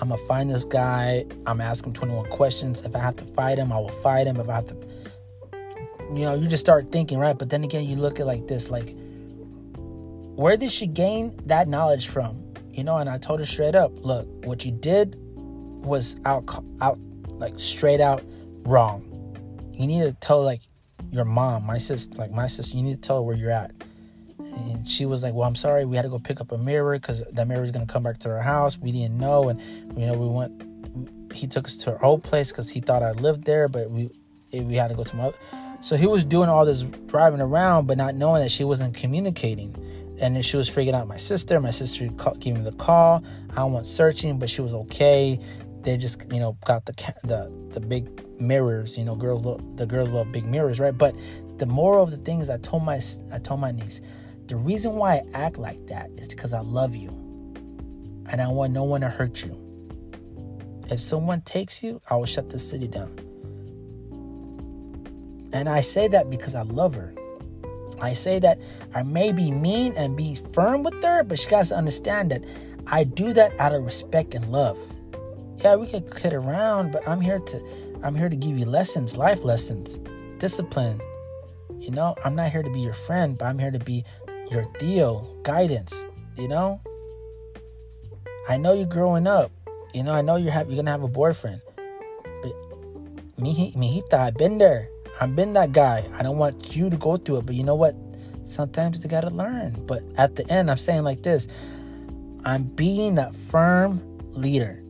I'm 0.00 0.08
gonna 0.08 0.16
find 0.28 0.48
this 0.50 0.64
guy. 0.64 1.24
I'm 1.46 1.60
asking 1.60 1.94
21 1.94 2.30
questions. 2.30 2.82
If 2.82 2.94
I 2.94 3.00
have 3.00 3.16
to 3.16 3.24
fight 3.24 3.58
him, 3.58 3.72
I 3.72 3.78
will 3.78 3.88
fight 3.88 4.26
him. 4.26 4.36
If 4.36 4.48
I 4.48 4.54
have 4.54 4.66
to, 4.68 4.76
you 6.14 6.24
know, 6.24 6.34
you 6.34 6.46
just 6.46 6.60
start 6.60 6.92
thinking, 6.92 7.18
right? 7.18 7.36
But 7.36 7.50
then 7.50 7.64
again, 7.64 7.86
you 7.86 7.96
look 7.96 8.20
at 8.20 8.26
like 8.26 8.46
this, 8.46 8.70
like, 8.70 8.94
where 10.42 10.56
did 10.56 10.70
she 10.70 10.86
gain 10.86 11.38
that 11.46 11.68
knowledge 11.68 12.08
from? 12.08 12.54
You 12.70 12.84
know, 12.84 12.96
and 12.98 13.08
I 13.08 13.18
told 13.18 13.40
her 13.40 13.46
straight 13.46 13.74
up, 13.74 13.92
look, 14.04 14.26
what 14.44 14.64
you 14.64 14.72
did 14.72 15.16
was 15.36 16.20
out, 16.24 16.44
out, 16.80 16.98
like 17.28 17.58
straight 17.58 18.00
out 18.00 18.22
wrong. 18.64 19.08
You 19.72 19.86
need 19.86 20.02
to 20.02 20.12
tell 20.14 20.42
like 20.42 20.60
your 21.10 21.24
mom, 21.24 21.64
my 21.64 21.78
sister, 21.78 22.16
like 22.16 22.30
my 22.30 22.46
sister, 22.46 22.76
you 22.76 22.82
need 22.82 22.96
to 22.96 23.00
tell 23.00 23.16
her 23.16 23.22
where 23.22 23.36
you're 23.36 23.50
at 23.50 23.72
and 24.56 24.86
she 24.86 25.06
was 25.06 25.22
like, 25.22 25.34
"Well, 25.34 25.46
I'm 25.46 25.56
sorry, 25.56 25.84
we 25.84 25.96
had 25.96 26.02
to 26.02 26.08
go 26.08 26.18
pick 26.18 26.40
up 26.40 26.52
a 26.52 26.58
mirror 26.58 26.98
because 26.98 27.22
that 27.32 27.48
mirror 27.48 27.64
is 27.64 27.70
gonna 27.70 27.86
come 27.86 28.02
back 28.02 28.18
to 28.18 28.30
our 28.30 28.42
house. 28.42 28.78
We 28.78 28.92
didn't 28.92 29.18
know, 29.18 29.48
and 29.48 29.60
you 29.98 30.06
know, 30.06 30.14
we 30.14 30.26
went. 30.26 31.32
He 31.32 31.46
took 31.46 31.66
us 31.66 31.76
to 31.78 31.92
our 31.92 32.04
old 32.04 32.22
place 32.22 32.50
because 32.50 32.68
he 32.68 32.80
thought 32.80 33.02
I 33.02 33.12
lived 33.12 33.44
there, 33.44 33.68
but 33.68 33.90
we 33.90 34.10
eh, 34.52 34.62
we 34.62 34.74
had 34.74 34.88
to 34.88 34.94
go 34.94 35.04
to 35.04 35.16
my. 35.16 35.24
Other. 35.24 35.36
So 35.80 35.96
he 35.96 36.06
was 36.06 36.24
doing 36.24 36.48
all 36.48 36.64
this 36.64 36.82
driving 36.82 37.40
around, 37.40 37.86
but 37.86 37.96
not 37.96 38.14
knowing 38.14 38.42
that 38.42 38.50
she 38.50 38.62
wasn't 38.62 38.94
communicating, 38.94 39.74
and 40.20 40.36
then 40.36 40.42
she 40.42 40.56
was 40.56 40.68
freaking 40.68 40.94
out 40.94 41.08
my 41.08 41.16
sister. 41.16 41.60
My 41.60 41.70
sister 41.70 42.08
gave 42.38 42.54
me 42.54 42.62
the 42.62 42.72
call. 42.72 43.24
I 43.56 43.64
went 43.64 43.86
searching, 43.86 44.38
but 44.38 44.50
she 44.50 44.60
was 44.60 44.74
okay. 44.74 45.38
They 45.82 45.96
just 45.96 46.30
you 46.32 46.38
know 46.40 46.56
got 46.64 46.84
the 46.86 46.92
the 47.24 47.52
the 47.72 47.80
big 47.80 48.40
mirrors. 48.40 48.96
You 48.96 49.04
know, 49.04 49.16
girls 49.16 49.44
love, 49.44 49.76
the 49.76 49.86
girls 49.86 50.10
love 50.10 50.30
big 50.32 50.44
mirrors, 50.44 50.78
right? 50.78 50.96
But 50.96 51.14
the 51.58 51.66
moral 51.66 52.04
of 52.04 52.10
the 52.10 52.18
thing 52.18 52.40
is, 52.40 52.50
I 52.50 52.58
told 52.58 52.84
my 52.84 53.00
I 53.32 53.38
told 53.38 53.60
my 53.60 53.72
niece 53.72 54.00
the 54.46 54.56
reason 54.56 54.96
why 54.96 55.14
I 55.14 55.22
act 55.34 55.58
like 55.58 55.86
that 55.86 56.10
is 56.16 56.28
because 56.28 56.52
I 56.52 56.60
love 56.60 56.94
you 56.94 57.08
and 58.28 58.40
I 58.40 58.48
want 58.48 58.72
no 58.72 58.84
one 58.84 59.00
to 59.02 59.08
hurt 59.08 59.44
you. 59.44 59.58
If 60.90 61.00
someone 61.00 61.40
takes 61.42 61.82
you, 61.82 62.02
I 62.10 62.16
will 62.16 62.26
shut 62.26 62.50
the 62.50 62.58
city 62.58 62.88
down. 62.88 63.16
And 65.52 65.68
I 65.68 65.80
say 65.80 66.08
that 66.08 66.28
because 66.28 66.54
I 66.54 66.62
love 66.62 66.94
her. 66.94 67.14
I 68.02 68.12
say 68.12 68.38
that 68.40 68.60
I 68.94 69.04
may 69.04 69.32
be 69.32 69.50
mean 69.50 69.94
and 69.96 70.16
be 70.16 70.34
firm 70.34 70.82
with 70.82 71.02
her, 71.02 71.22
but 71.22 71.38
she 71.38 71.54
has 71.54 71.70
to 71.70 71.76
understand 71.76 72.32
that 72.32 72.44
I 72.88 73.04
do 73.04 73.32
that 73.32 73.58
out 73.60 73.72
of 73.72 73.82
respect 73.84 74.34
and 74.34 74.50
love. 74.50 74.78
Yeah, 75.58 75.76
we 75.76 75.86
can 75.86 76.02
kid 76.10 76.34
around, 76.34 76.90
but 76.90 77.06
I'm 77.06 77.20
here 77.20 77.38
to 77.38 77.62
I'm 78.02 78.16
here 78.16 78.28
to 78.28 78.34
give 78.34 78.58
you 78.58 78.66
lessons, 78.66 79.16
life 79.16 79.44
lessons, 79.44 80.00
discipline. 80.38 81.00
You 81.78 81.92
know, 81.92 82.16
I'm 82.24 82.34
not 82.34 82.50
here 82.50 82.64
to 82.64 82.70
be 82.70 82.80
your 82.80 82.92
friend, 82.92 83.38
but 83.38 83.44
I'm 83.44 83.58
here 83.58 83.70
to 83.70 83.78
be 83.78 84.04
your 84.50 84.64
Theo 84.80 85.24
guidance, 85.44 86.04
you 86.36 86.48
know? 86.48 86.80
I 88.48 88.56
know 88.56 88.72
you're 88.72 88.86
growing 88.86 89.28
up. 89.28 89.52
You 89.94 90.02
know, 90.02 90.12
I 90.12 90.22
know 90.22 90.34
you're 90.36 90.50
have, 90.50 90.66
you're 90.66 90.76
gonna 90.76 90.90
have 90.90 91.04
a 91.04 91.08
boyfriend. 91.08 91.60
But 92.42 92.52
me, 93.38 93.72
mijita, 93.76 94.14
I've 94.14 94.34
been 94.34 94.58
there. 94.58 94.88
I've 95.20 95.36
been 95.36 95.52
that 95.54 95.72
guy. 95.72 96.08
I 96.18 96.22
don't 96.22 96.38
want 96.38 96.74
you 96.74 96.90
to 96.90 96.96
go 96.96 97.16
through 97.16 97.38
it. 97.38 97.46
But 97.46 97.54
you 97.54 97.64
know 97.64 97.74
what? 97.74 97.94
Sometimes 98.44 99.00
they 99.00 99.08
gotta 99.08 99.30
learn. 99.30 99.84
But 99.86 100.02
at 100.16 100.36
the 100.36 100.48
end, 100.50 100.70
I'm 100.70 100.78
saying 100.78 101.04
like 101.04 101.22
this: 101.22 101.48
I'm 102.44 102.64
being 102.64 103.14
that 103.16 103.34
firm 103.34 104.02
leader. 104.32 104.82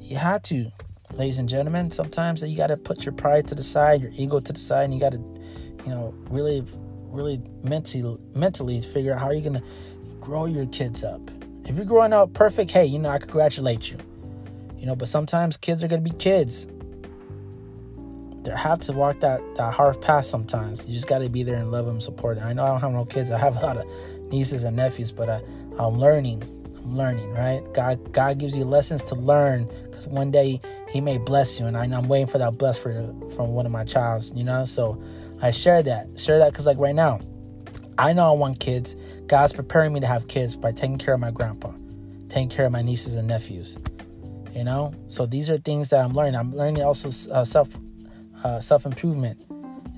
You 0.00 0.16
have 0.16 0.42
to, 0.44 0.70
ladies 1.14 1.38
and 1.38 1.48
gentlemen. 1.48 1.90
Sometimes 1.90 2.42
you 2.42 2.56
gotta 2.56 2.76
put 2.76 3.04
your 3.04 3.14
pride 3.14 3.48
to 3.48 3.54
the 3.54 3.62
side, 3.62 4.02
your 4.02 4.10
ego 4.14 4.40
to 4.40 4.52
the 4.52 4.60
side, 4.60 4.84
and 4.84 4.94
you 4.94 5.00
gotta, 5.00 5.18
you 5.18 5.94
know, 5.94 6.14
really 6.30 6.64
really 7.10 7.40
mentally 7.62 8.18
mentally 8.34 8.80
figure 8.80 9.14
out 9.14 9.20
how 9.20 9.30
you're 9.30 9.42
gonna 9.42 9.62
grow 10.20 10.46
your 10.46 10.66
kids 10.66 11.04
up. 11.04 11.20
If 11.64 11.76
you're 11.76 11.84
growing 11.84 12.12
up 12.12 12.32
perfect, 12.32 12.70
hey, 12.70 12.86
you 12.86 12.98
know, 12.98 13.10
I 13.10 13.18
congratulate 13.18 13.90
you. 13.90 13.98
You 14.78 14.86
know, 14.86 14.96
but 14.96 15.08
sometimes 15.08 15.56
kids 15.56 15.82
are 15.82 15.88
gonna 15.88 16.02
be 16.02 16.10
kids. 16.10 16.66
Have 18.56 18.80
to 18.80 18.92
walk 18.92 19.20
that, 19.20 19.40
that 19.56 19.74
hard 19.74 20.00
path 20.00 20.26
sometimes. 20.26 20.84
You 20.86 20.94
just 20.94 21.08
gotta 21.08 21.28
be 21.28 21.42
there 21.42 21.56
and 21.56 21.70
love 21.70 21.86
them, 21.86 22.00
support 22.00 22.36
them. 22.36 22.46
I 22.46 22.52
know 22.52 22.64
I 22.64 22.68
don't 22.68 22.80
have 22.80 22.92
no 22.92 23.04
kids. 23.04 23.30
I 23.30 23.38
have 23.38 23.56
a 23.56 23.60
lot 23.60 23.76
of 23.76 23.86
nieces 24.30 24.64
and 24.64 24.76
nephews, 24.76 25.12
but 25.12 25.28
I, 25.28 25.40
I'm 25.78 25.98
learning. 25.98 26.42
I'm 26.84 26.96
learning, 26.96 27.30
right? 27.32 27.62
God 27.74 28.12
God 28.12 28.38
gives 28.38 28.56
you 28.56 28.64
lessons 28.64 29.02
to 29.04 29.14
learn 29.14 29.68
because 29.84 30.06
one 30.06 30.30
day 30.30 30.60
He 30.88 31.00
may 31.00 31.18
bless 31.18 31.58
you, 31.58 31.66
and 31.66 31.76
I, 31.76 31.84
am 31.84 32.08
waiting 32.08 32.26
for 32.26 32.38
that 32.38 32.58
bless 32.58 32.78
for 32.78 32.92
from 33.34 33.48
one 33.48 33.66
of 33.66 33.72
my 33.72 33.84
childs. 33.84 34.32
You 34.34 34.44
know, 34.44 34.64
so 34.64 35.02
I 35.42 35.50
share 35.50 35.82
that. 35.82 36.08
Share 36.18 36.38
that 36.38 36.52
because, 36.52 36.66
like, 36.66 36.78
right 36.78 36.94
now, 36.94 37.20
I 37.98 38.12
know 38.12 38.28
I 38.28 38.32
want 38.32 38.60
kids. 38.60 38.96
God's 39.26 39.52
preparing 39.52 39.92
me 39.92 40.00
to 40.00 40.06
have 40.06 40.28
kids 40.28 40.56
by 40.56 40.72
taking 40.72 40.98
care 40.98 41.14
of 41.14 41.20
my 41.20 41.30
grandpa, 41.30 41.72
taking 42.28 42.48
care 42.48 42.66
of 42.66 42.72
my 42.72 42.82
nieces 42.82 43.14
and 43.14 43.28
nephews. 43.28 43.78
You 44.54 44.64
know, 44.64 44.94
so 45.06 45.26
these 45.26 45.50
are 45.50 45.58
things 45.58 45.90
that 45.90 46.04
I'm 46.04 46.12
learning. 46.12 46.34
I'm 46.34 46.54
learning 46.54 46.82
also 46.82 47.08
uh, 47.32 47.44
self 47.44 47.68
uh, 48.44 48.60
self 48.60 48.86
improvement. 48.86 49.44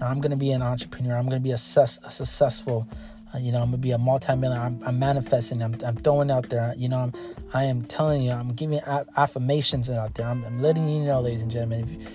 I'm 0.02 0.20
gonna 0.20 0.36
be 0.36 0.50
an 0.52 0.62
entrepreneur. 0.62 1.16
I'm 1.16 1.26
gonna 1.26 1.40
be 1.40 1.52
a, 1.52 1.58
sus- 1.58 2.00
a 2.04 2.10
successful. 2.10 2.88
Uh, 3.34 3.38
you 3.38 3.52
know, 3.52 3.58
I'm 3.58 3.66
gonna 3.66 3.78
be 3.78 3.92
a 3.92 3.98
multimillionaire. 3.98 4.66
I'm, 4.66 4.82
I'm 4.84 4.98
manifesting. 4.98 5.62
I'm, 5.62 5.76
I'm 5.84 5.96
throwing 5.96 6.30
out 6.30 6.48
there. 6.48 6.74
You 6.76 6.88
know, 6.88 6.98
I'm 6.98 7.12
I 7.52 7.64
am 7.64 7.82
telling 7.84 8.22
you. 8.22 8.32
I'm 8.32 8.54
giving 8.54 8.80
affirmations 9.16 9.90
out 9.90 10.14
there. 10.14 10.26
I'm, 10.26 10.44
I'm 10.44 10.60
letting 10.60 10.88
you 10.88 11.00
know, 11.00 11.20
ladies 11.20 11.42
and 11.42 11.50
gentlemen. 11.50 12.06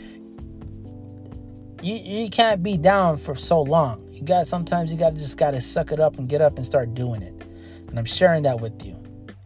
You, 1.81 1.95
you 1.95 2.29
can't 2.29 2.63
be 2.63 2.77
down 2.77 3.17
for 3.17 3.35
so 3.35 3.61
long. 3.61 4.07
You 4.11 4.23
got 4.23 4.47
sometimes 4.47 4.91
you 4.91 4.97
gotta 4.97 5.17
just 5.17 5.37
gotta 5.37 5.61
suck 5.61 5.91
it 5.91 5.99
up 5.99 6.17
and 6.17 6.27
get 6.27 6.41
up 6.41 6.55
and 6.55 6.65
start 6.65 6.93
doing 6.93 7.21
it. 7.21 7.33
And 7.89 7.99
I'm 7.99 8.05
sharing 8.05 8.43
that 8.43 8.59
with 8.59 8.85
you. 8.85 8.95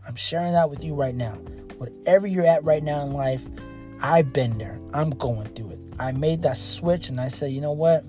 I'm 0.07 0.15
sharing 0.15 0.53
that 0.53 0.69
with 0.69 0.83
you 0.83 0.95
right 0.95 1.15
now. 1.15 1.33
Whatever 1.77 2.27
you're 2.27 2.45
at 2.45 2.63
right 2.63 2.83
now 2.83 3.01
in 3.01 3.13
life, 3.13 3.45
I've 4.01 4.31
been 4.33 4.57
there. 4.57 4.79
I'm 4.93 5.11
going 5.11 5.47
through 5.49 5.71
it. 5.71 5.79
I 5.99 6.11
made 6.11 6.41
that 6.43 6.57
switch 6.57 7.09
and 7.09 7.19
I 7.19 7.27
said, 7.27 7.51
you 7.51 7.61
know 7.61 7.73
what? 7.73 8.03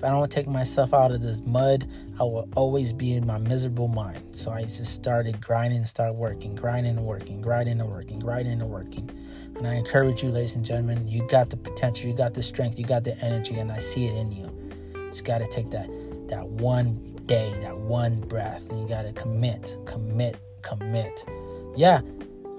If 0.00 0.04
I 0.04 0.08
don't 0.08 0.32
take 0.32 0.48
myself 0.48 0.94
out 0.94 1.12
of 1.12 1.20
this 1.20 1.42
mud, 1.42 1.86
I 2.18 2.22
will 2.22 2.48
always 2.56 2.92
be 2.92 3.12
in 3.12 3.26
my 3.26 3.38
miserable 3.38 3.86
mind. 3.86 4.34
So 4.34 4.50
I 4.50 4.62
just 4.62 4.86
started 4.86 5.40
grinding 5.40 5.78
and 5.78 5.88
started 5.88 6.14
working, 6.14 6.54
grinding 6.54 6.96
and 6.96 7.06
working, 7.06 7.40
grinding 7.40 7.80
and 7.80 7.90
working, 7.90 8.18
grinding 8.18 8.60
and 8.60 8.70
working. 8.70 9.10
And 9.56 9.66
I 9.66 9.74
encourage 9.74 10.22
you, 10.22 10.30
ladies 10.30 10.54
and 10.54 10.64
gentlemen, 10.64 11.06
you 11.06 11.28
got 11.28 11.50
the 11.50 11.58
potential, 11.58 12.08
you 12.08 12.16
got 12.16 12.32
the 12.32 12.42
strength, 12.42 12.78
you 12.78 12.84
got 12.86 13.04
the 13.04 13.14
energy, 13.22 13.56
and 13.56 13.70
I 13.70 13.78
see 13.78 14.06
it 14.06 14.16
in 14.16 14.32
you. 14.32 14.50
Just 15.10 15.26
got 15.26 15.38
to 15.38 15.46
take 15.48 15.70
that 15.70 15.90
that 16.28 16.48
one 16.48 16.94
day, 17.26 17.52
that 17.60 17.76
one 17.76 18.20
breath, 18.20 18.62
and 18.70 18.80
you 18.80 18.88
got 18.88 19.02
to 19.02 19.12
commit, 19.12 19.76
commit, 19.84 20.38
commit. 20.62 21.26
Yeah, 21.76 22.00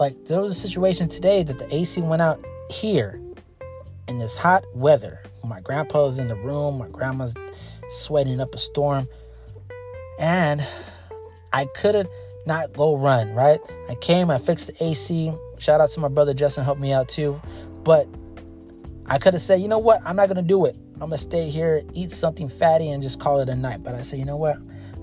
like 0.02 0.26
there 0.26 0.42
was 0.42 0.52
a 0.52 0.60
situation 0.60 1.08
today 1.08 1.44
that 1.44 1.60
the 1.60 1.74
AC 1.74 2.02
went 2.02 2.24
out 2.24 2.44
here 2.72 3.22
in 4.08 4.18
this 4.18 4.36
hot 4.36 4.66
weather. 4.74 5.22
My 5.44 5.62
grandpa's 5.62 6.18
in 6.18 6.28
the 6.28 6.36
room, 6.36 6.80
my 6.80 6.88
grandma's 6.88 7.36
sweating 7.92 8.42
up 8.42 8.56
a 8.56 8.58
storm, 8.58 9.08
and 10.18 10.66
I 11.54 11.66
couldn't 11.66 12.10
not 12.48 12.74
go 12.74 12.98
run, 12.98 13.34
right? 13.36 13.60
I 13.90 13.96
came, 13.96 14.32
I 14.32 14.40
fixed 14.40 14.68
the 14.68 14.84
AC, 14.84 15.32
Shout 15.60 15.80
out 15.80 15.92
to 15.92 16.00
my 16.00 16.08
brother 16.08 16.34
Justin, 16.34 16.64
helped 16.64 16.82
me 16.82 16.92
out 16.92 17.08
too. 17.08 17.40
But 17.84 18.08
I 19.06 19.20
could 19.20 19.36
have 19.36 19.44
said, 19.44 19.62
you 19.62 19.68
know 19.68 19.78
what? 19.78 20.02
I'm 20.04 20.16
not 20.16 20.28
gonna 20.28 20.42
do 20.42 20.66
it. 20.66 20.76
I'm 20.96 21.10
gonna 21.10 21.20
stay 21.20 21.52
here, 21.52 21.84
eat 21.94 22.12
something 22.12 22.50
fatty, 22.50 22.90
and 22.90 23.04
just 23.04 23.20
call 23.20 23.40
it 23.40 23.50
a 23.50 23.56
night. 23.56 23.84
But 23.84 23.94
I 23.94 24.02
said, 24.02 24.18
you 24.18 24.26
know 24.26 24.38
what? 24.38 24.58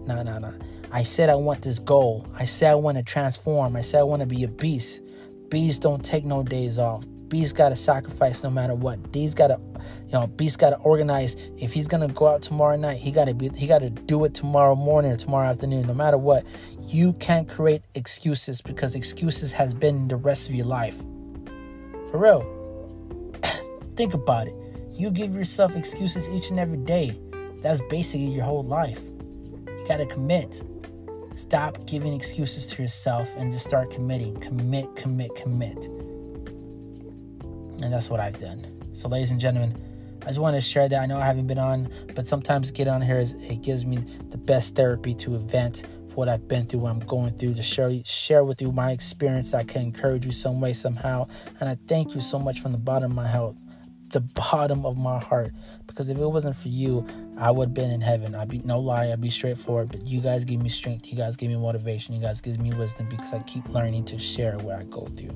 No, 0.09 0.25
no, 0.25 0.39
no. 0.41 0.53
I 0.91 1.03
said 1.03 1.29
I 1.29 1.35
want 1.35 1.63
this 1.63 1.79
goal. 1.79 2.27
I 2.35 2.45
said 2.45 2.73
I 2.73 2.75
want 2.77 2.97
to 2.97 3.03
transform. 3.03 3.77
I 3.77 3.83
said 3.83 4.01
I 4.01 4.05
want 4.05 4.21
to 4.21 4.27
be 4.27 4.45
a 4.45 4.49
beast. 4.49 5.03
Beasts 5.51 5.79
don't 5.79 6.05
take 6.05 6.25
no 6.25 6.43
days 6.43 6.79
off. 6.79 7.05
Beasts 7.29 7.53
gotta 7.53 7.77
sacrifice 7.77 8.43
no 8.43 8.51
matter 8.51 8.75
what. 8.75 9.13
These 9.13 9.35
gotta 9.35 9.59
You 10.07 10.13
know, 10.13 10.27
Beast 10.27 10.59
got 10.59 10.71
to 10.71 10.77
organize. 10.79 11.37
If 11.59 11.75
he's 11.75 11.87
gonna 11.87 12.09
go 12.09 12.29
out 12.29 12.41
tomorrow 12.41 12.77
night, 12.77 12.97
he 12.97 13.11
gotta 13.11 13.35
be. 13.35 13.51
He 13.55 13.67
gotta 13.67 13.91
do 13.91 14.25
it 14.25 14.33
tomorrow 14.33 14.75
morning 14.75 15.13
or 15.13 15.17
tomorrow 15.17 15.49
afternoon. 15.49 15.87
No 15.87 15.95
matter 15.95 16.17
what, 16.17 16.45
you 16.81 17.13
can't 17.15 17.47
create 17.47 17.83
excuses 17.95 18.63
because 18.63 18.95
excuses 18.95 19.53
has 19.53 19.75
been 19.75 20.09
the 20.09 20.17
rest 20.17 20.49
of 20.49 20.55
your 20.55 20.67
life. 20.67 20.97
For 22.11 22.19
real, 22.19 23.35
think 23.97 24.15
about 24.15 24.49
it. 24.49 24.55
You 24.93 25.11
give 25.11 25.35
yourself 25.35 25.77
excuses 25.77 26.29
each 26.31 26.51
and 26.51 26.59
every 26.59 26.79
day. 26.79 27.19
That's 27.61 27.83
basically 27.91 28.29
your 28.29 28.45
whole 28.45 28.65
life. 28.65 29.01
You 29.67 29.85
gotta 29.87 30.07
commit. 30.07 30.63
Stop 31.39 31.87
giving 31.87 32.13
excuses 32.13 32.67
to 32.67 32.83
yourself 32.83 33.33
and 33.37 33.53
just 33.53 33.65
start 33.65 33.93
committing. 33.93 34.35
Commit, 34.41 34.97
commit, 34.97 35.33
commit. 35.37 35.87
And 37.81 37.93
that's 37.93 38.11
what 38.11 38.19
I've 38.19 38.41
done. 38.41 38.67
So, 38.93 39.09
ladies 39.09 39.31
and 39.31 39.39
gentlemen, 39.39 39.81
I 40.23 40.27
just 40.27 40.41
want 40.41 40.57
to 40.57 40.61
share 40.61 40.89
that. 40.89 41.01
I 41.01 41.07
know 41.07 41.21
I 41.21 41.25
haven't 41.25 41.47
been 41.47 41.61
on, 41.61 41.93
but 42.17 42.27
sometimes 42.27 42.73
getting 42.73 42.93
on 42.93 43.03
here 43.03 43.19
is 43.19 43.35
it 43.35 43.63
gives 43.63 43.87
me 43.87 43.99
the 44.31 44.37
best 44.37 44.75
therapy 44.75 45.15
to 45.15 45.37
event 45.37 45.85
for 46.09 46.15
what 46.17 46.29
I've 46.29 46.49
been 46.49 46.67
through, 46.67 46.81
what 46.81 46.91
I'm 46.91 46.99
going 46.99 47.33
through, 47.39 47.55
to 47.55 47.63
share 47.63 47.93
share 48.05 48.43
with 48.43 48.61
you 48.61 48.73
my 48.73 48.91
experience. 48.91 49.55
I 49.55 49.63
can 49.63 49.83
encourage 49.83 50.27
you 50.27 50.33
some 50.33 50.61
way, 50.61 50.73
somehow. 50.73 51.29
And 51.61 51.69
I 51.69 51.77
thank 51.87 52.17
you 52.17 52.21
so 52.21 52.41
much 52.41 52.59
from 52.59 52.73
the 52.73 52.79
bottom 52.79 53.13
of 53.13 53.17
my 53.17 53.29
heart 53.29 53.55
the 54.11 54.21
bottom 54.21 54.87
of 54.87 54.97
my 54.97 55.19
heart 55.19 55.53
because 55.87 56.09
if 56.09 56.17
it 56.17 56.27
wasn't 56.27 56.57
for 56.57 56.69
you 56.69 57.07
i 57.39 57.51
would 57.51 57.69
have 57.69 57.75
been 57.75 57.91
in 57.91 58.01
heaven. 58.01 58.35
I'd 58.35 58.49
be 58.49 58.59
no 58.59 58.79
lie 58.79 59.13
i'd 59.13 59.21
be 59.21 59.31
straightforward 59.31 59.91
but 59.91 60.07
you 60.07 60.21
guys 60.21 60.45
give 60.45 60.61
me 60.61 60.69
strength 60.69 61.07
you 61.07 61.17
guys 61.17 61.37
give 61.37 61.49
me 61.49 61.57
motivation 61.57 62.15
you 62.15 62.21
guys 62.21 62.41
give 62.41 62.59
me 62.59 62.73
wisdom 62.75 63.09
because 63.09 63.33
i 63.33 63.39
keep 63.41 63.69
learning 63.71 64.05
to 64.07 64.19
share 64.19 64.59
what 64.59 64.77
i 64.77 64.83
go 64.85 65.07
through. 65.17 65.35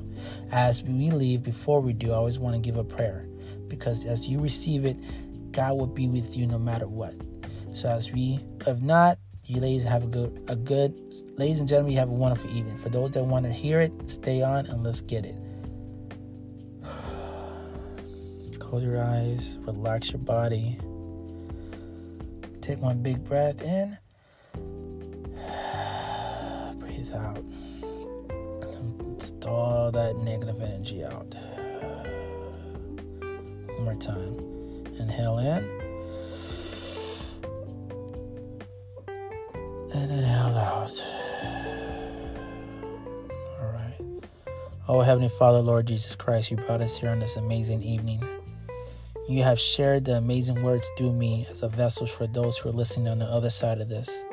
As 0.50 0.82
we 0.82 1.10
leave 1.10 1.42
before 1.42 1.80
we 1.80 1.92
do 1.92 2.12
i 2.12 2.14
always 2.14 2.38
want 2.38 2.54
to 2.54 2.60
give 2.60 2.76
a 2.76 2.84
prayer 2.84 3.26
because 3.68 4.04
as 4.04 4.28
you 4.28 4.40
receive 4.40 4.84
it 4.84 4.96
god 5.52 5.74
will 5.74 5.86
be 5.86 6.08
with 6.08 6.36
you 6.36 6.46
no 6.46 6.58
matter 6.58 6.88
what. 6.88 7.14
So 7.74 7.88
as 7.88 8.10
we 8.12 8.40
if 8.66 8.80
not 8.80 9.18
you 9.44 9.60
ladies 9.60 9.84
have 9.84 10.04
a 10.04 10.06
good 10.06 10.44
a 10.48 10.56
good 10.56 10.94
ladies 11.36 11.60
and 11.60 11.68
gentlemen 11.68 11.92
you 11.92 11.98
have 11.98 12.08
a 12.08 12.12
wonderful 12.12 12.50
evening. 12.50 12.76
For 12.78 12.88
those 12.88 13.12
that 13.12 13.24
want 13.24 13.44
to 13.46 13.52
hear 13.52 13.80
it 13.80 13.92
stay 14.10 14.42
on 14.42 14.66
and 14.66 14.82
let's 14.82 15.00
get 15.00 15.24
it. 15.24 15.36
Close 18.58 18.82
your 18.82 19.02
eyes, 19.02 19.58
relax 19.62 20.10
your 20.12 20.20
body. 20.20 20.78
Take 22.62 22.80
one 22.80 23.02
big 23.02 23.22
breath 23.24 23.60
in. 23.60 23.98
Breathe 26.78 27.12
out. 27.12 27.44
Stall 29.18 29.90
that 29.90 30.16
negative 30.18 30.62
energy 30.62 31.04
out. 31.04 31.34
One 33.66 33.84
more 33.84 33.96
time. 33.96 34.38
Inhale 34.96 35.38
in. 35.38 35.64
And 39.92 40.12
inhale 40.12 40.56
out. 40.56 41.04
All 43.60 43.72
right. 43.72 43.98
Oh, 44.86 45.00
Heavenly 45.00 45.30
Father, 45.30 45.58
Lord 45.58 45.86
Jesus 45.86 46.14
Christ, 46.14 46.52
you 46.52 46.58
brought 46.58 46.80
us 46.80 46.96
here 46.96 47.10
on 47.10 47.18
this 47.18 47.34
amazing 47.34 47.82
evening. 47.82 48.22
You 49.32 49.44
have 49.44 49.58
shared 49.58 50.04
the 50.04 50.18
amazing 50.18 50.62
words 50.62 50.90
through 50.98 51.14
me 51.14 51.46
as 51.50 51.62
a 51.62 51.68
vessel 51.70 52.06
for 52.06 52.26
those 52.26 52.58
who 52.58 52.68
are 52.68 52.72
listening 52.72 53.08
on 53.08 53.18
the 53.18 53.24
other 53.24 53.48
side 53.48 53.80
of 53.80 53.88
this. 53.88 54.24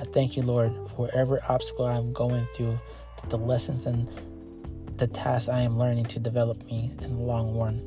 I 0.00 0.02
thank 0.12 0.36
you, 0.36 0.42
Lord, 0.42 0.72
for 0.72 1.06
whatever 1.06 1.40
obstacle 1.48 1.86
I'm 1.86 2.12
going 2.12 2.44
through, 2.46 2.76
that 3.20 3.30
the 3.30 3.38
lessons 3.38 3.86
and 3.86 4.10
the 4.96 5.06
tasks 5.06 5.48
I 5.48 5.60
am 5.60 5.78
learning 5.78 6.06
to 6.06 6.18
develop 6.18 6.60
me 6.64 6.92
in 7.02 7.18
the 7.18 7.22
long 7.22 7.56
run. 7.56 7.78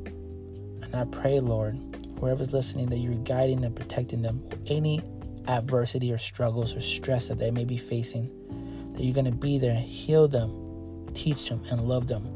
And 0.82 0.96
I 0.96 1.04
pray, 1.04 1.40
Lord, 1.40 1.78
whoever's 2.18 2.54
listening, 2.54 2.88
that 2.88 2.96
you're 2.96 3.16
guiding 3.16 3.62
and 3.62 3.76
protecting 3.76 4.22
them. 4.22 4.42
Any 4.64 5.02
adversity 5.46 6.10
or 6.10 6.16
struggles 6.16 6.74
or 6.74 6.80
stress 6.80 7.28
that 7.28 7.38
they 7.38 7.50
may 7.50 7.66
be 7.66 7.76
facing, 7.76 8.94
that 8.94 9.02
you're 9.02 9.12
going 9.12 9.26
to 9.26 9.30
be 9.30 9.58
there, 9.58 9.78
heal 9.78 10.26
them, 10.26 11.06
teach 11.12 11.50
them, 11.50 11.62
and 11.70 11.82
love 11.82 12.06
them. 12.06 12.26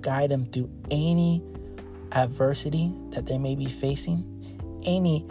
Guide 0.00 0.30
them 0.30 0.46
through 0.46 0.70
any 0.90 1.42
adversity 2.12 2.94
that 3.10 3.26
they 3.26 3.38
may 3.38 3.54
be 3.54 3.66
facing, 3.66 4.24
any 4.84 5.26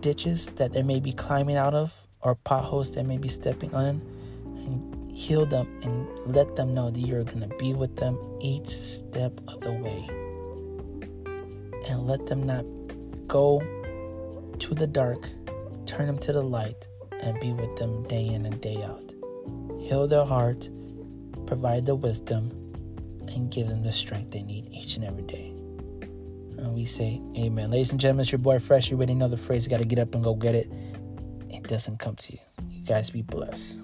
ditches 0.00 0.46
that 0.56 0.72
they 0.72 0.82
may 0.82 1.00
be 1.00 1.12
climbing 1.12 1.56
out 1.56 1.74
of, 1.74 2.06
or 2.20 2.34
potholes 2.34 2.94
they 2.94 3.02
may 3.02 3.18
be 3.18 3.28
stepping 3.28 3.74
on, 3.74 4.00
and 4.44 5.10
heal 5.10 5.46
them 5.46 5.66
and 5.82 6.06
let 6.36 6.56
them 6.56 6.74
know 6.74 6.90
that 6.90 7.00
you're 7.00 7.24
going 7.24 7.40
to 7.40 7.56
be 7.56 7.72
with 7.72 7.96
them 7.96 8.18
each 8.40 8.68
step 8.68 9.40
of 9.48 9.60
the 9.60 9.72
way. 9.72 10.08
And 11.88 12.06
let 12.06 12.26
them 12.26 12.42
not 12.42 12.64
go 13.26 13.60
to 14.58 14.74
the 14.74 14.86
dark, 14.86 15.28
turn 15.86 16.06
them 16.06 16.18
to 16.18 16.32
the 16.32 16.42
light, 16.42 16.88
and 17.22 17.38
be 17.40 17.52
with 17.52 17.76
them 17.76 18.02
day 18.08 18.26
in 18.26 18.44
and 18.44 18.60
day 18.60 18.82
out. 18.82 19.12
Heal 19.80 20.06
their 20.06 20.24
heart, 20.24 20.68
provide 21.46 21.86
the 21.86 21.94
wisdom, 21.94 22.50
and 23.28 23.50
give 23.50 23.68
them 23.68 23.82
the 23.82 23.92
strength 23.92 24.32
they 24.32 24.42
need 24.42 24.68
each 24.72 24.96
and 24.96 25.04
every 25.04 25.22
day. 25.22 25.55
And 26.58 26.74
we 26.74 26.84
say, 26.84 27.20
Amen. 27.36 27.70
Ladies 27.70 27.90
and 27.92 28.00
gentlemen, 28.00 28.22
it's 28.22 28.32
your 28.32 28.38
boy 28.38 28.58
Fresh. 28.58 28.90
You 28.90 28.96
already 28.96 29.14
know 29.14 29.28
the 29.28 29.36
phrase, 29.36 29.64
you 29.64 29.70
got 29.70 29.78
to 29.78 29.84
get 29.84 29.98
up 29.98 30.14
and 30.14 30.24
go 30.24 30.34
get 30.34 30.54
it. 30.54 30.70
It 31.50 31.64
doesn't 31.64 31.98
come 31.98 32.16
to 32.16 32.32
you. 32.32 32.38
You 32.70 32.84
guys 32.84 33.10
be 33.10 33.22
blessed. 33.22 33.78